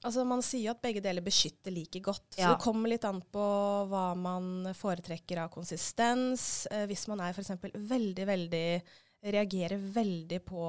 Altså 0.00 0.24
Man 0.24 0.40
sier 0.44 0.72
at 0.72 0.80
begge 0.80 1.02
deler 1.04 1.24
beskytter 1.24 1.74
like 1.74 2.00
godt. 2.04 2.24
Ja. 2.38 2.42
Så 2.42 2.54
det 2.54 2.64
kommer 2.64 2.92
litt 2.92 3.04
an 3.04 3.20
på 3.20 3.46
hva 3.90 4.06
man 4.16 4.70
foretrekker 4.76 5.42
av 5.42 5.52
konsistens. 5.52 6.66
Eh, 6.72 6.86
hvis 6.88 7.04
man 7.10 7.20
er 7.24 7.36
f.eks. 7.36 7.52
veldig, 7.74 8.26
veldig 8.28 8.66
reagerer 9.20 9.76
veldig 9.76 10.40
på 10.46 10.64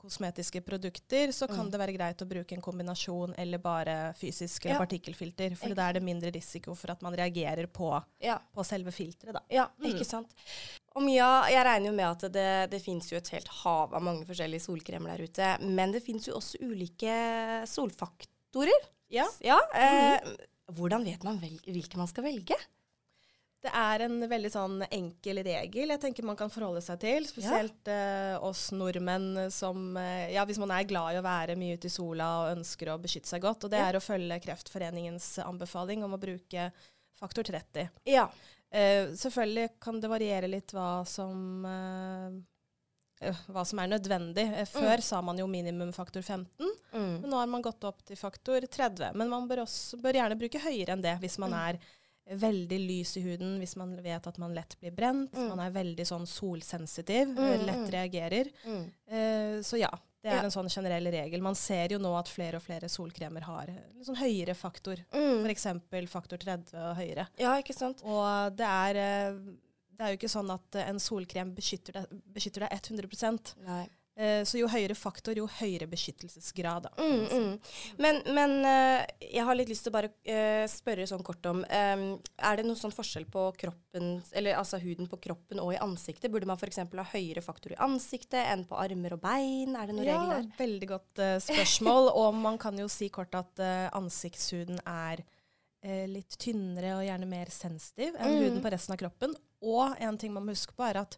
kosmetiske 0.00 0.62
produkter, 0.66 1.32
så 1.36 1.46
kan 1.50 1.66
mm. 1.66 1.70
det 1.72 1.80
være 1.82 1.94
greit 1.96 2.24
å 2.24 2.28
bruke 2.28 2.56
en 2.56 2.64
kombinasjon 2.64 3.34
eller 3.38 3.62
bare 3.62 3.96
fysisk 4.18 4.64
eller 4.64 4.78
ja. 4.78 4.82
partikkelfilter. 4.82 5.56
For 5.60 5.76
da 5.76 5.88
er 5.88 5.98
det 5.98 6.04
mindre 6.06 6.32
risiko 6.34 6.74
for 6.78 6.94
at 6.94 7.04
man 7.04 7.16
reagerer 7.18 7.68
på, 7.70 7.92
ja. 8.24 8.38
på 8.54 8.64
selve 8.66 8.94
filteret. 8.94 9.42
Ja, 9.52 9.68
mm. 9.78 9.90
ikke 9.92 10.08
sant. 10.08 10.34
Og 10.96 11.04
Mia, 11.06 11.28
jeg 11.52 11.64
regner 11.66 11.90
jo 11.90 11.96
med 11.96 12.08
at 12.08 12.26
det, 12.34 12.50
det 12.72 12.82
finnes 12.82 13.06
jo 13.12 13.20
et 13.20 13.32
helt 13.36 13.50
hav 13.60 13.94
av 13.94 14.02
mange 14.02 14.26
forskjellige 14.28 14.66
solkremer 14.66 15.14
der 15.14 15.28
ute. 15.28 15.52
Men 15.62 15.94
det 15.94 16.02
finnes 16.02 16.26
jo 16.26 16.38
også 16.40 16.58
ulike 16.66 17.14
solfaktorer. 17.70 18.90
Ja. 19.10 19.28
ja 19.44 19.60
eh, 19.74 20.18
mm. 20.24 20.36
Hvordan 20.74 21.06
vet 21.06 21.24
man 21.26 21.38
hvilke 21.42 21.98
man 21.98 22.10
skal 22.10 22.26
velge? 22.26 22.58
Det 23.60 23.70
er 23.76 24.06
en 24.06 24.16
veldig 24.24 24.50
sånn 24.54 24.78
enkel 24.86 25.42
regel 25.44 25.92
jeg 25.92 26.00
tenker 26.00 26.24
man 26.24 26.38
kan 26.38 26.52
forholde 26.52 26.80
seg 26.84 27.00
til. 27.02 27.26
Spesielt 27.28 27.90
ja. 27.90 28.36
uh, 28.38 28.46
oss 28.48 28.70
nordmenn 28.72 29.50
som 29.52 29.98
uh, 29.98 30.28
Ja, 30.32 30.46
hvis 30.48 30.60
man 30.62 30.72
er 30.72 30.86
glad 30.88 31.12
i 31.12 31.20
å 31.20 31.24
være 31.26 31.58
mye 31.60 31.76
ute 31.76 31.90
i 31.90 31.92
sola 31.92 32.30
og 32.38 32.54
ønsker 32.54 32.88
å 32.88 33.00
beskytte 33.02 33.28
seg 33.28 33.44
godt. 33.44 33.66
Og 33.68 33.74
det 33.74 33.82
ja. 33.82 33.90
er 33.90 33.98
å 33.98 34.04
følge 34.04 34.40
Kreftforeningens 34.46 35.34
anbefaling 35.44 36.06
om 36.06 36.16
å 36.16 36.22
bruke 36.22 36.70
faktor 37.20 37.44
30. 37.52 37.92
Ja. 38.08 38.30
Uh, 38.72 39.12
selvfølgelig 39.20 39.74
kan 39.82 40.00
det 40.00 40.12
variere 40.12 40.48
litt 40.48 40.72
hva 40.72 41.02
som 41.08 41.60
hva 43.20 43.64
som 43.68 43.80
er 43.82 43.90
nødvendig. 43.90 44.46
Eh, 44.48 44.68
før 44.68 44.96
mm. 44.96 45.04
sa 45.04 45.20
man 45.20 45.38
jo 45.38 45.44
minimum 45.50 45.92
faktor 45.92 46.22
15, 46.22 46.48
mm. 46.92 47.16
men 47.20 47.28
nå 47.28 47.36
har 47.36 47.50
man 47.52 47.64
gått 47.64 47.84
opp 47.84 48.00
til 48.08 48.16
faktor 48.16 48.64
30. 48.64 49.12
Men 49.12 49.28
man 49.28 49.48
bør, 49.50 49.66
også, 49.66 50.00
bør 50.00 50.22
gjerne 50.22 50.38
bruke 50.40 50.62
høyere 50.62 50.96
enn 50.96 51.04
det 51.04 51.18
hvis 51.20 51.36
man 51.42 51.52
mm. 51.52 51.60
er 51.66 51.80
veldig 52.30 52.78
lys 52.78 53.16
i 53.16 53.22
huden 53.24 53.58
hvis 53.58 53.76
man 53.76 53.96
vet 54.02 54.26
at 54.26 54.38
man 54.38 54.54
lett 54.54 54.76
blir 54.80 54.92
brent. 54.94 55.32
Mm. 55.34 55.48
Man 55.48 55.60
er 55.64 55.70
veldig 55.74 56.06
sånn 56.06 56.26
solsensitiv, 56.28 57.32
Mm, 57.36 57.64
lett 57.66 57.84
mm. 57.86 57.90
reagerer. 57.90 58.50
Mm. 58.64 58.84
Eh, 59.10 59.56
så 59.66 59.78
ja, 59.80 59.90
det 60.22 60.30
er 60.30 60.36
Ja. 60.36 60.42
en 60.44 60.50
sånn 60.50 60.68
generell 60.68 61.06
regel. 61.10 61.40
Man 61.42 61.54
ser 61.54 61.88
jo 61.92 61.98
nå 61.98 62.12
at 62.18 62.28
flere 62.28 62.56
og 62.56 62.62
flere 62.62 62.88
solkremer 62.88 63.42
har 63.42 63.68
en 63.70 64.04
sånn 64.04 64.16
høyere 64.20 64.54
faktor. 64.54 64.96
Mm. 65.12 65.46
F.eks. 65.46 65.66
faktor 66.10 66.38
30 66.38 66.74
og 66.74 66.96
høyere. 66.96 67.26
Ja, 67.38 67.56
ikke 67.58 67.74
sant. 67.74 68.02
Og 68.04 68.54
det 68.56 68.66
er, 68.66 68.96
eh, 68.96 69.32
det 69.96 70.00
er 70.06 70.12
jo 70.14 70.18
ikke 70.18 70.30
sånn 70.32 70.50
at 70.52 70.76
en 70.86 70.98
solkrem 70.98 71.54
beskytter 71.54 71.92
deg, 71.92 72.06
beskytter 72.32 72.60
deg 72.60 72.70
100% 72.72 73.54
Nei. 73.66 73.88
Eh, 74.20 74.42
Så 74.44 74.58
jo 74.60 74.66
høyere 74.68 74.92
faktor, 74.98 75.32
jo 75.38 75.46
høyere 75.48 75.86
beskyttelsesgrad. 75.88 76.84
Da. 76.84 76.90
Mm, 77.00 77.22
mm. 77.30 77.54
Men, 78.04 78.18
men 78.36 78.52
eh, 78.68 79.06
jeg 79.30 79.46
har 79.48 79.56
litt 79.56 79.70
lyst 79.72 79.86
til 79.86 79.92
å 79.92 79.96
bare 79.96 80.10
eh, 80.28 80.66
spørre 80.68 81.06
sånn 81.08 81.22
kort 81.24 81.46
om 81.48 81.62
Er 81.70 82.58
det 82.60 82.66
noen 82.66 82.76
sånn 82.76 82.92
forskjell 82.92 83.24
på 83.32 83.46
kroppen, 83.56 84.10
eller 84.36 84.58
altså 84.60 84.80
huden 84.82 85.08
på 85.08 85.16
kroppen 85.24 85.62
og 85.64 85.72
i 85.72 85.80
ansiktet? 85.80 86.28
Burde 86.34 86.50
man 86.50 86.60
f.eks. 86.60 86.82
ha 86.84 87.06
høyere 87.14 87.40
faktor 87.46 87.72
i 87.72 87.80
ansiktet 87.80 88.44
enn 88.52 88.66
på 88.68 88.76
armer 88.76 89.16
og 89.16 89.22
bein? 89.24 89.72
Er 89.78 89.88
det 89.88 89.96
noen 89.96 90.10
Ja, 90.10 90.20
regler 90.20 90.42
der? 90.44 90.52
veldig 90.60 90.90
godt 90.92 91.24
spørsmål. 91.48 92.10
og 92.20 92.34
man 92.44 92.60
kan 92.60 92.76
jo 92.78 92.88
si 92.92 93.08
kort 93.08 93.34
at 93.40 93.64
ansiktshuden 93.96 94.82
er 94.84 95.24
litt 96.12 96.34
tynnere 96.36 96.90
og 96.98 97.06
gjerne 97.06 97.26
mer 97.28 97.48
sensitiv 97.54 98.12
enn 98.20 98.34
Mm. 98.34 98.40
huden 98.44 98.60
på 98.66 98.70
resten 98.74 98.92
av 98.92 98.98
kroppen. 99.00 99.32
Og 99.64 99.94
en 99.98 100.18
ting 100.20 100.32
man 100.34 100.44
må 100.44 100.52
huske 100.52 100.74
på, 100.76 100.84
er 100.84 101.00
at 101.00 101.16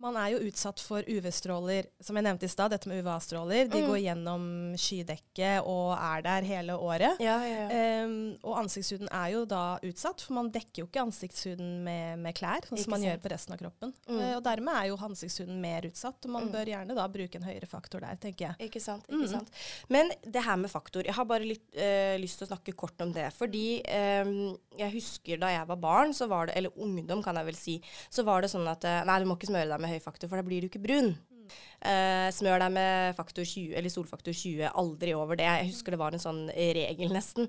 man 0.00 0.16
er 0.16 0.30
jo 0.32 0.38
utsatt 0.48 0.80
for 0.80 1.02
UV-stråler, 1.06 1.86
som 2.00 2.16
jeg 2.16 2.24
nevnte 2.24 2.48
i 2.48 2.48
stad. 2.48 2.70
Dette 2.72 2.88
med 2.88 3.02
UVA-stråler. 3.04 3.68
De 3.68 3.82
Mm. 3.82 3.88
går 3.90 3.98
gjennom 4.00 4.44
skydekket 4.80 5.66
og 5.68 5.92
er 5.98 6.22
der 6.24 6.46
hele 6.48 6.72
året. 6.78 7.18
Ja, 7.22 7.36
ja, 7.44 7.66
ja. 7.68 8.04
Um, 8.04 8.14
og 8.42 8.56
ansiktshuden 8.62 9.08
er 9.12 9.28
jo 9.34 9.44
da 9.48 9.78
utsatt, 9.86 10.20
for 10.24 10.34
man 10.38 10.50
dekker 10.54 10.82
jo 10.82 10.86
ikke 10.88 11.02
ansiktshuden 11.04 11.82
med, 11.84 12.18
med 12.24 12.34
klær, 12.38 12.64
sånn 12.68 12.78
som 12.80 12.94
man 12.94 13.00
sant. 13.02 13.08
gjør 13.10 13.20
på 13.24 13.32
resten 13.34 13.54
av 13.56 13.60
kroppen. 13.62 13.92
Mm. 14.08 14.18
Uh, 14.20 14.36
og 14.38 14.42
dermed 14.46 14.74
er 14.80 14.88
jo 14.90 14.96
ansiktshuden 14.96 15.60
mer 15.60 15.82
utsatt, 15.90 16.24
og 16.24 16.30
man 16.30 16.48
Mm. 16.48 16.52
bør 16.54 16.66
gjerne 16.72 16.94
da 16.96 17.06
bruke 17.08 17.36
en 17.36 17.42
høyere 17.46 17.68
faktor 17.68 18.00
der, 18.00 18.16
tenker 18.16 18.48
jeg. 18.56 18.70
Ikke 18.70 18.80
sant. 18.80 19.04
ikke 19.08 19.28
Mm. 19.28 19.30
sant. 19.30 19.50
Men 19.88 20.10
det 20.24 20.42
her 20.44 20.56
med 20.56 20.70
faktor, 20.70 21.04
jeg 21.04 21.14
har 21.14 21.24
bare 21.24 21.44
litt 21.44 21.68
uh, 21.76 22.16
lyst 22.18 22.38
til 22.38 22.46
å 22.48 22.50
snakke 22.56 22.74
kort 22.76 22.98
om 23.00 23.12
det. 23.12 23.28
Fordi 23.34 23.82
um, 23.84 24.56
jeg 24.78 24.92
husker 24.92 25.38
da 25.38 25.48
jeg 25.52 25.66
var 25.68 25.76
barn, 25.76 26.12
så 26.16 26.26
var 26.28 26.46
det, 26.46 26.56
eller 26.56 26.70
ungdom 26.78 27.22
kan 27.22 27.36
jeg 27.36 27.44
vel 27.46 27.54
si, 27.54 27.82
så 28.10 28.24
var 28.24 28.40
det 28.42 28.50
sånn 28.50 28.66
at 28.70 28.84
eh, 28.84 29.04
nei, 29.04 29.18
du 29.20 29.26
må 29.26 29.36
ikke 29.36 29.50
smøre 29.50 29.68
deg 29.68 29.80
med 29.80 29.89
høy 29.94 30.00
faktor, 30.04 30.28
for 30.30 30.40
da 30.40 30.46
blir 30.46 30.62
du 30.64 30.68
ikke 30.70 30.82
brun. 30.84 31.12
Eh, 31.82 32.28
smør 32.36 32.60
deg 32.62 32.72
med 32.76 33.16
faktor 33.18 33.42
20, 33.48 33.74
eller 33.78 33.90
solfaktor 33.90 34.32
20, 34.36 34.68
aldri 34.70 35.14
over 35.18 35.38
det. 35.40 35.48
Jeg 35.48 35.70
husker 35.72 35.96
det 35.96 35.98
var 36.02 36.14
en 36.14 36.22
sånn 36.22 36.42
regel 36.54 37.10
nesten. 37.14 37.48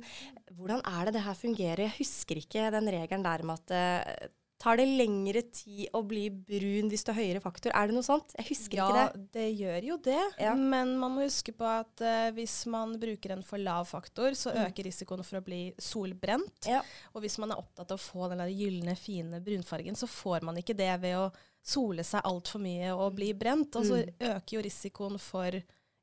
Hvordan 0.57 0.81
er 0.87 1.05
det 1.09 1.13
det 1.19 1.25
her 1.27 1.37
fungerer? 1.37 1.85
Jeg 1.89 1.97
husker 1.99 2.39
ikke 2.41 2.69
den 2.73 2.89
regelen 2.95 3.23
der 3.27 3.43
med 3.45 3.59
at 3.61 3.71
eh, 3.77 4.29
Tar 4.61 4.77
det 4.77 4.83
lengre 4.85 5.41
tid 5.49 5.87
å 5.97 6.03
bli 6.05 6.27
brun 6.29 6.85
hvis 6.91 7.01
du 7.01 7.09
har 7.09 7.17
høyere 7.17 7.39
faktor? 7.41 7.71
Er 7.73 7.87
det 7.89 7.95
noe 7.95 8.05
sånt? 8.05 8.35
Jeg 8.37 8.45
husker 8.51 8.77
ja, 8.77 8.83
ikke 8.85 8.99
det. 8.99 9.05
Ja, 9.07 9.21
det 9.33 9.45
gjør 9.57 9.87
jo 9.87 9.95
det, 10.05 10.25
Ja. 10.37 10.51
men 10.53 10.91
man 11.01 11.15
må 11.15 11.23
huske 11.25 11.49
på 11.57 11.65
at 11.65 12.03
eh, 12.05 12.27
hvis 12.37 12.67
man 12.69 12.93
bruker 13.01 13.33
en 13.33 13.41
for 13.41 13.57
lav 13.57 13.87
faktor, 13.89 14.37
så 14.37 14.53
Mm. 14.53 14.67
øker 14.67 14.85
risikoen 14.85 15.25
for 15.25 15.39
å 15.39 15.43
bli 15.47 15.73
solbrent. 15.81 16.67
Ja. 16.69 16.83
Og 17.15 17.23
hvis 17.25 17.39
man 17.41 17.49
er 17.49 17.57
opptatt 17.57 17.89
av 17.89 17.97
å 17.97 18.05
få 18.05 18.29
den 18.29 18.45
gylne, 18.53 18.93
fine 18.95 19.41
brunfargen, 19.41 19.97
så 19.97 20.05
får 20.05 20.43
man 20.45 20.55
ikke 20.61 20.77
det 20.77 20.93
ved 21.01 21.17
å 21.17 21.31
sole 21.63 22.03
seg 22.03 22.21
altfor 22.25 22.59
mye 22.63 22.89
og 22.95 23.15
bli 23.15 23.33
brent. 23.37 23.75
Og 23.75 23.85
så 23.85 24.01
Mm. 24.01 24.15
øker 24.35 24.55
jo 24.57 24.61
risikoen 24.65 25.19
for 25.19 25.51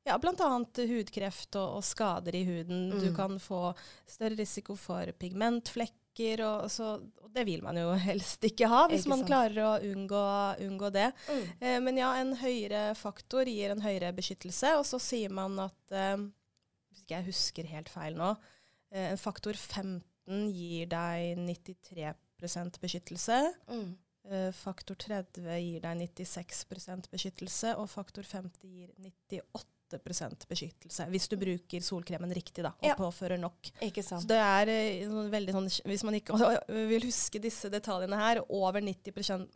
ja, 0.05 0.15
bl.a. 0.17 0.33
hudkreft 0.89 1.55
og, 1.59 1.75
og 1.77 1.83
skader 1.83 2.35
i 2.35 2.45
huden. 2.47 2.89
Du 2.99 3.09
Mm. 3.11 3.15
kan 3.15 3.39
få 3.39 3.73
større 4.07 4.37
risiko 4.39 4.75
for 4.75 5.11
pigmentflekker, 5.19 6.41
og, 6.45 6.69
så, 6.71 6.95
og 7.21 7.31
det 7.33 7.45
vil 7.45 7.61
man 7.63 7.77
jo 7.77 7.91
helst 8.09 8.43
ikke 8.43 8.67
ha, 8.71 8.87
hvis 8.89 9.05
Ikke 9.05 9.09
man 9.15 9.25
klarer 9.27 9.59
å 9.67 9.73
unngå, 9.91 10.23
unngå 10.65 10.89
det. 10.95 11.11
Mm. 11.29 11.43
Eh, 11.61 11.79
men 11.85 11.97
ja, 11.97 12.13
en 12.19 12.33
høyere 12.39 12.95
faktor 12.95 13.45
gir 13.45 13.71
en 13.75 13.81
høyere 13.83 14.13
beskyttelse, 14.15 14.77
og 14.79 14.85
så 14.87 14.99
sier 14.99 15.29
man 15.29 15.59
at 15.59 15.91
eh, 15.95 16.17
Hvis 16.89 17.03
ikke 17.03 17.15
jeg 17.19 17.25
husker 17.29 17.69
helt 17.69 17.89
feil 17.89 18.15
nå, 18.17 18.31
eh, 18.91 19.11
en 19.11 19.17
faktor 19.21 19.53
15 19.53 20.49
gir 20.53 20.87
deg 20.89 21.37
93 21.37 22.79
beskyttelse. 22.81 23.37
Mm. 23.69 23.97
Eh, 24.29 24.51
faktor 24.53 24.93
30 24.95 25.41
gir 25.59 25.79
deg 25.81 25.97
96% 25.97 27.09
beskyttelse, 27.09 27.71
og 27.81 27.87
faktor 27.89 28.21
50 28.21 28.69
gir 28.69 28.89
98% 29.01 30.43
beskyttelse. 30.47 31.07
Hvis 31.09 31.25
du 31.31 31.35
bruker 31.41 31.81
solkremen 31.81 32.29
riktig 32.37 32.61
da, 32.61 32.69
og 32.77 32.85
Ja. 32.85 32.93
påfører 32.95 33.39
nok. 33.41 33.71
Ikke 33.81 34.03
Så 34.03 34.19
sant. 34.19 34.27
det 34.27 34.37
er 34.37 34.69
eh, 34.69 35.07
veldig 35.09 35.51
sånn, 35.55 35.69
Hvis 35.83 36.03
man 36.03 36.13
ikke 36.13 36.37
vil 36.69 37.01
huske 37.01 37.41
disse 37.41 37.71
detaljene 37.73 38.15
her, 38.15 38.43
over 38.49 38.81
90% 38.81 39.47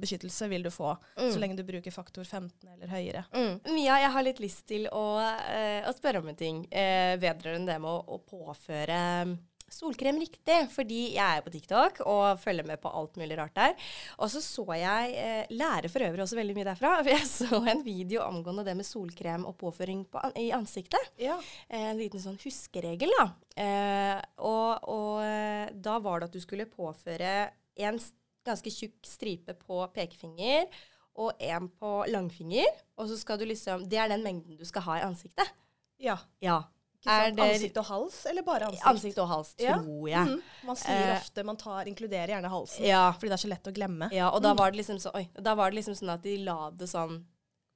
beskyttelse 0.00 0.48
vil 0.50 0.62
du 0.64 0.70
få 0.70 0.96
Mm. 1.16 1.30
så 1.32 1.38
lenge 1.38 1.56
du 1.56 1.62
bruker 1.62 1.92
faktor 1.92 2.24
15 2.24 2.50
eller 2.68 2.88
høyere. 2.88 3.24
Mm. 3.32 3.60
Mia, 3.72 3.94
jeg 4.00 4.10
har 4.10 4.22
litt 4.24 4.40
lyst 4.40 4.66
til 4.66 4.88
å, 4.90 5.20
eh, 5.22 5.82
å 5.86 5.94
spørre 5.94 6.18
om 6.18 6.28
en 6.28 6.34
ting 6.36 6.66
vedrørende 6.66 7.66
det 7.66 7.80
med 7.80 7.90
å, 7.90 8.04
å 8.08 8.18
påføre 8.26 9.24
mm, 9.24 9.38
solkrem 9.72 10.18
riktig. 10.22 10.58
Fordi 10.72 11.00
jeg 11.16 11.38
er 11.38 11.44
på 11.44 11.52
TikTok 11.54 12.00
og 12.06 12.40
følger 12.42 12.66
med 12.68 12.80
på 12.82 12.92
alt 12.92 13.16
mulig 13.20 13.38
rart 13.38 13.54
der. 13.58 13.74
Og 14.18 14.30
så 14.32 14.42
så 14.44 14.64
jeg, 14.78 15.14
eh, 15.18 15.54
lærer 15.56 15.88
for 15.92 16.04
øvrig 16.06 16.24
også 16.24 16.38
veldig 16.38 16.56
mye 16.56 16.68
derfra, 16.70 16.92
for 17.04 17.12
jeg 17.12 17.26
så 17.30 17.62
en 17.72 17.84
video 17.86 18.22
angående 18.24 18.64
det 18.66 18.76
med 18.78 18.88
solkrem 18.88 19.46
og 19.48 19.56
påføring 19.60 20.04
på, 20.10 20.22
an 20.22 20.36
i 20.38 20.50
ansiktet. 20.56 21.12
Ja. 21.20 21.38
Eh, 21.68 21.90
en 21.92 22.00
liten 22.00 22.22
sånn 22.22 22.38
huskeregel, 22.42 23.12
da. 23.20 23.28
Eh, 23.56 24.20
og 24.44 24.86
og 24.92 25.22
eh, 25.24 25.70
da 25.72 25.96
var 26.02 26.20
det 26.20 26.30
at 26.30 26.36
du 26.36 26.42
skulle 26.42 26.68
påføre 26.68 27.50
en 27.76 27.98
ganske 28.46 28.70
tjukk 28.70 29.08
stripe 29.08 29.56
på 29.66 29.80
pekefinger 29.94 30.68
og 31.16 31.32
en 31.42 31.68
på 31.80 31.92
langfinger. 32.12 32.68
Og 33.00 33.08
så 33.10 33.16
skal 33.18 33.40
du 33.40 33.46
liksom 33.48 33.88
Det 33.88 33.98
er 33.98 34.08
den 34.12 34.22
mengden 34.24 34.58
du 34.58 34.64
skal 34.68 34.84
ha 34.86 34.98
i 35.00 35.06
ansiktet. 35.08 35.52
ja. 35.98 36.18
Ja. 36.40 36.62
Det- 37.06 37.46
Ansikt 37.46 37.76
og 37.78 37.84
hals, 37.84 38.26
eller 38.26 38.42
bare 38.42 38.66
ansikt? 38.66 38.86
Ansikt 38.86 39.18
og 39.18 39.28
hals, 39.28 39.54
Ja. 39.58 39.76
tror 39.78 40.08
jeg. 40.08 40.26
Mm. 40.26 40.42
Man 40.66 40.76
sier 40.76 41.06
Eh, 41.12 41.16
ofte 41.20 41.44
man 41.44 41.56
tar, 41.56 41.84
inkluderer 41.86 42.28
gjerne 42.34 42.50
halsen, 42.50 42.84
Ja. 42.84 43.12
fordi 43.12 43.28
det 43.30 43.32
er 43.38 43.44
så 43.48 43.48
lett 43.48 43.64
å 43.64 43.72
glemme. 43.74 44.10
ja. 44.12 44.28
Og 44.30 44.42
da 44.42 44.54
var 44.54 44.70
det 44.72 44.78
liksom 44.80 44.96
så, 44.98 45.14
oi, 45.14 45.28
da 45.40 45.54
var 45.54 45.70
det 45.70 45.76
liksom 45.80 45.94
sånn 45.94 46.12
at 46.14 46.22
de 46.22 46.36
la 46.38 46.70
det 46.70 46.88
sånn 46.88 47.24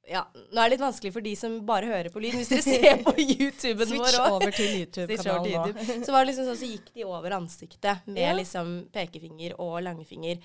ja, 0.09 0.25
Nå 0.35 0.59
er 0.59 0.71
det 0.71 0.79
litt 0.79 0.81
vanskelig 0.81 1.13
for 1.13 1.21
de 1.21 1.35
som 1.37 1.61
bare 1.65 1.85
hører 1.85 2.11
på 2.11 2.21
lyd. 2.21 2.33
Hvis 2.35 2.49
dere 2.49 2.63
ser 2.63 2.97
på 3.05 3.13
YouTuben 3.39 3.87
vår 3.87 4.09
Switch 4.09 4.19
over 4.19 4.51
til 4.51 4.67
Switch 4.75 4.99
over 4.99 5.15
YouTube-kanalen 5.15 5.45
til 5.45 5.53
nå. 5.53 5.67
YouTube. 5.67 6.05
Så 6.07 6.11
var 6.11 6.25
det 6.25 6.29
liksom 6.35 6.47
sånn, 6.49 6.57
så 6.57 6.71
gikk 6.73 6.93
de 6.95 7.05
over 7.05 7.31
ansiktet 7.31 8.07
med 8.09 8.17
Ja. 8.19 8.33
liksom 8.35 8.89
pekefinger 8.91 9.55
og 9.61 9.83
langfinger. 9.85 10.41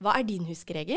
Hva 0.00 0.14
er 0.18 0.22
din 0.22 0.44
huskeregel? 0.46 0.96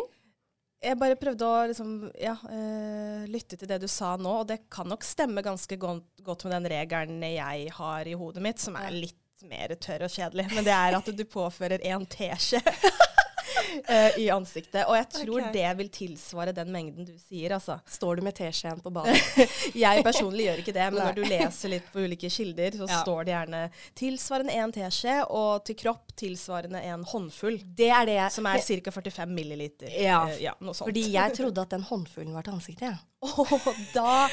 Jeg 0.84 1.00
bare 1.00 1.16
prøvde 1.16 1.48
å 1.48 1.60
liksom, 1.70 1.92
ja, 2.20 2.36
uh, 2.44 3.24
lytte 3.32 3.56
til 3.56 3.70
det 3.70 3.80
du 3.84 3.88
sa 3.92 4.14
nå, 4.20 4.40
og 4.42 4.50
det 4.50 4.66
kan 4.74 4.90
nok 4.92 5.06
stemme 5.08 5.44
ganske 5.46 5.78
godt, 5.80 6.44
med 6.44 6.56
den 6.58 6.70
regelen 6.74 7.24
jeg 7.24 7.70
har 7.78 8.10
i 8.10 8.18
hodet 8.20 8.44
mitt, 8.44 8.60
som 8.60 8.76
er 8.80 8.92
litt 8.92 9.48
mer 9.48 9.76
tørr 9.80 10.06
og 10.08 10.12
kjedelig. 10.12 10.50
Men 10.52 10.68
det 10.68 10.76
er 10.76 10.98
at 11.00 11.08
du 11.08 11.24
påfører 11.28 11.84
en 11.88 12.06
teskje 12.08 12.62
eh, 13.94 14.20
i 14.24 14.30
ansiktet. 14.34 14.84
Og 14.88 14.98
jeg 14.98 15.10
tror 15.18 15.40
okay. 15.40 15.54
det 15.56 15.70
vil 15.80 15.92
tilsvare 15.94 16.56
den 16.56 16.72
mengden 16.74 17.08
du 17.08 17.14
sier, 17.18 17.56
altså. 17.58 17.80
Står 17.90 18.20
du 18.20 18.26
med 18.26 18.36
teskjeen 18.38 18.82
på 18.84 18.94
badet? 18.94 19.20
Jeg 19.84 20.04
personlig 20.06 20.48
gjør 20.48 20.62
ikke 20.64 20.76
det, 20.76 20.88
men 20.92 21.00
Nei. 21.00 21.08
når 21.10 21.18
du 21.18 21.24
leser 21.30 21.74
litt 21.74 21.88
på 21.94 22.04
ulike 22.06 22.30
kilder, 22.32 22.78
så 22.78 22.88
Ja. 22.90 23.02
står 23.02 23.26
det 23.26 23.34
gjerne 23.34 23.62
tilsvarende 24.00 24.58
en 24.60 24.74
teskje, 24.76 25.16
og 25.30 25.64
til 25.68 25.78
kropp 25.80 26.14
tilsvarende 26.20 26.82
en 26.84 27.06
håndfull. 27.08 27.60
Det 27.64 27.90
er 27.90 28.06
det 28.10 28.18
jeg 28.20 28.36
Som 28.36 28.50
er 28.50 28.62
ca. 28.62 28.92
45 28.92 29.34
milliliter. 29.34 29.90
Ja, 29.90 30.24
Uh, 30.24 30.36
ja 30.42 30.54
noe 30.62 30.76
sånt. 30.76 30.88
Fordi 30.90 31.04
jeg 31.14 31.36
trodde 31.36 31.64
at 31.64 31.74
den 31.74 31.84
håndfullen 31.88 32.36
var 32.36 32.46
til 32.46 32.56
ansiktet. 32.58 32.94
Ja. 32.94 32.98
Åh, 33.24 33.68
da, 33.94 34.28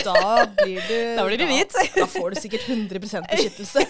da 0.00 0.46
blir 0.56 0.80
du 0.88 1.16
Da 1.18 1.26
blir 1.26 1.36
du 1.36 1.44
hvit. 1.44 1.74
Da, 1.92 2.06
får 2.08 2.32
du 2.32 2.40
sikkert 2.40 2.62
100% 2.72 3.26
beskyttelse. 3.28 3.82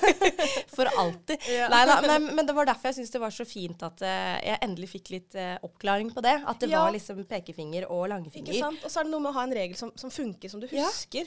For 0.74 0.90
alltid. 0.98 1.38
Ja. 1.46 1.68
Nei 1.70 1.84
nei, 1.86 1.98
men, 2.08 2.26
men 2.34 2.48
det 2.48 2.56
var 2.56 2.66
derfor 2.66 2.90
jeg 2.90 2.98
syntes 2.98 3.14
det 3.14 3.22
var 3.22 3.34
så 3.34 3.46
fint 3.46 3.84
at 3.86 4.02
jeg 4.02 4.40
jeg 4.50 4.58
endelig 4.70 4.88
fikk 4.94 5.10
litt 5.12 5.34
eh, 5.38 5.56
oppklaring 5.66 6.12
på 6.14 6.22
det. 6.24 6.36
At 6.46 6.62
det 6.62 6.70
Ja. 6.70 6.84
var 6.84 6.94
liksom 6.94 7.20
pekefinger 7.28 7.88
og 7.90 8.08
Ikke 8.54 8.58
sant? 8.62 8.84
Og 8.86 8.90
så 8.90 9.00
er 9.00 9.04
det 9.04 9.12
noe 9.12 9.20
med 9.20 9.32
å 9.34 9.36
ha 9.36 9.42
en 9.44 9.54
regel 9.58 9.76
som, 9.76 9.92
som 9.96 10.10
funker, 10.10 10.48
som 10.48 10.60
du 10.62 10.68
Ja. 10.70 10.86
husker. 10.86 11.26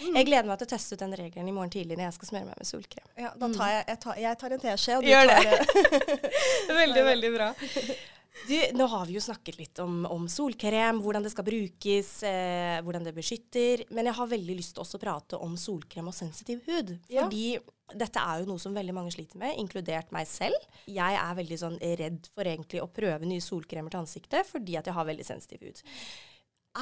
Mm. 0.00 0.14
Jeg 0.16 0.26
gleder 0.30 0.46
meg 0.48 0.58
til 0.62 0.66
å 0.68 0.72
teste 0.76 0.94
ut 0.94 1.04
den 1.04 1.12
regelen 1.18 1.48
i 1.48 1.52
morgen 1.52 1.70
tidlig 1.74 1.98
når 1.98 2.08
jeg 2.08 2.18
skal 2.20 2.28
smøre 2.32 2.46
meg 2.48 2.56
med 2.62 2.66
solkrem. 2.70 3.06
Ja, 3.18 3.34
da 3.36 3.48
tar 3.52 3.68
jeg, 3.74 3.84
jeg, 3.88 4.00
tar, 4.06 4.16
jeg 4.24 4.38
tar 4.38 4.50
en 4.58 4.64
teskje, 4.64 4.96
og 4.96 5.02
du 5.02 5.08
Gjør 5.10 5.26
tar 5.28 5.42
det. 5.44 5.60
veldig, 6.82 7.04
veldig 7.12 7.32
bra. 7.36 7.52
Du, 8.48 8.54
nå 8.76 8.86
har 8.90 9.06
vi 9.06 9.14
jo 9.14 9.22
snakket 9.22 9.56
litt 9.60 9.78
om, 9.80 10.02
om 10.10 10.26
solkrem, 10.28 10.98
hvordan 11.00 11.24
det 11.24 11.30
skal 11.32 11.46
brukes, 11.46 12.10
eh, 12.26 12.80
hvordan 12.84 13.06
det 13.06 13.14
beskytter. 13.16 13.84
Men 13.94 14.10
jeg 14.10 14.18
har 14.18 14.30
veldig 14.32 14.56
lyst 14.58 14.74
til 14.74 14.82
også 14.82 14.98
å 14.98 15.04
prate 15.04 15.40
om 15.40 15.54
solkrem 15.60 16.10
og 16.10 16.16
sensitiv 16.16 16.64
hud. 16.66 16.96
Ja. 17.08 17.24
Fordi 17.24 17.54
dette 17.94 18.20
er 18.20 18.42
jo 18.42 18.48
noe 18.50 18.60
som 18.60 18.74
veldig 18.76 18.96
mange 18.96 19.14
sliter 19.14 19.40
med, 19.40 19.54
inkludert 19.62 20.10
meg 20.14 20.28
selv. 20.28 20.58
Jeg 20.90 21.20
er 21.20 21.38
veldig 21.38 21.60
sånn 21.62 21.78
redd 22.02 22.28
for 22.34 22.50
egentlig 22.50 22.82
å 22.82 22.90
prøve 22.90 23.28
nye 23.28 23.44
solkremer 23.44 23.94
til 23.94 24.02
ansiktet, 24.02 24.50
fordi 24.50 24.76
at 24.80 24.90
jeg 24.90 24.98
har 24.98 25.08
veldig 25.08 25.28
sensitiv 25.30 25.64
hud. 25.68 25.84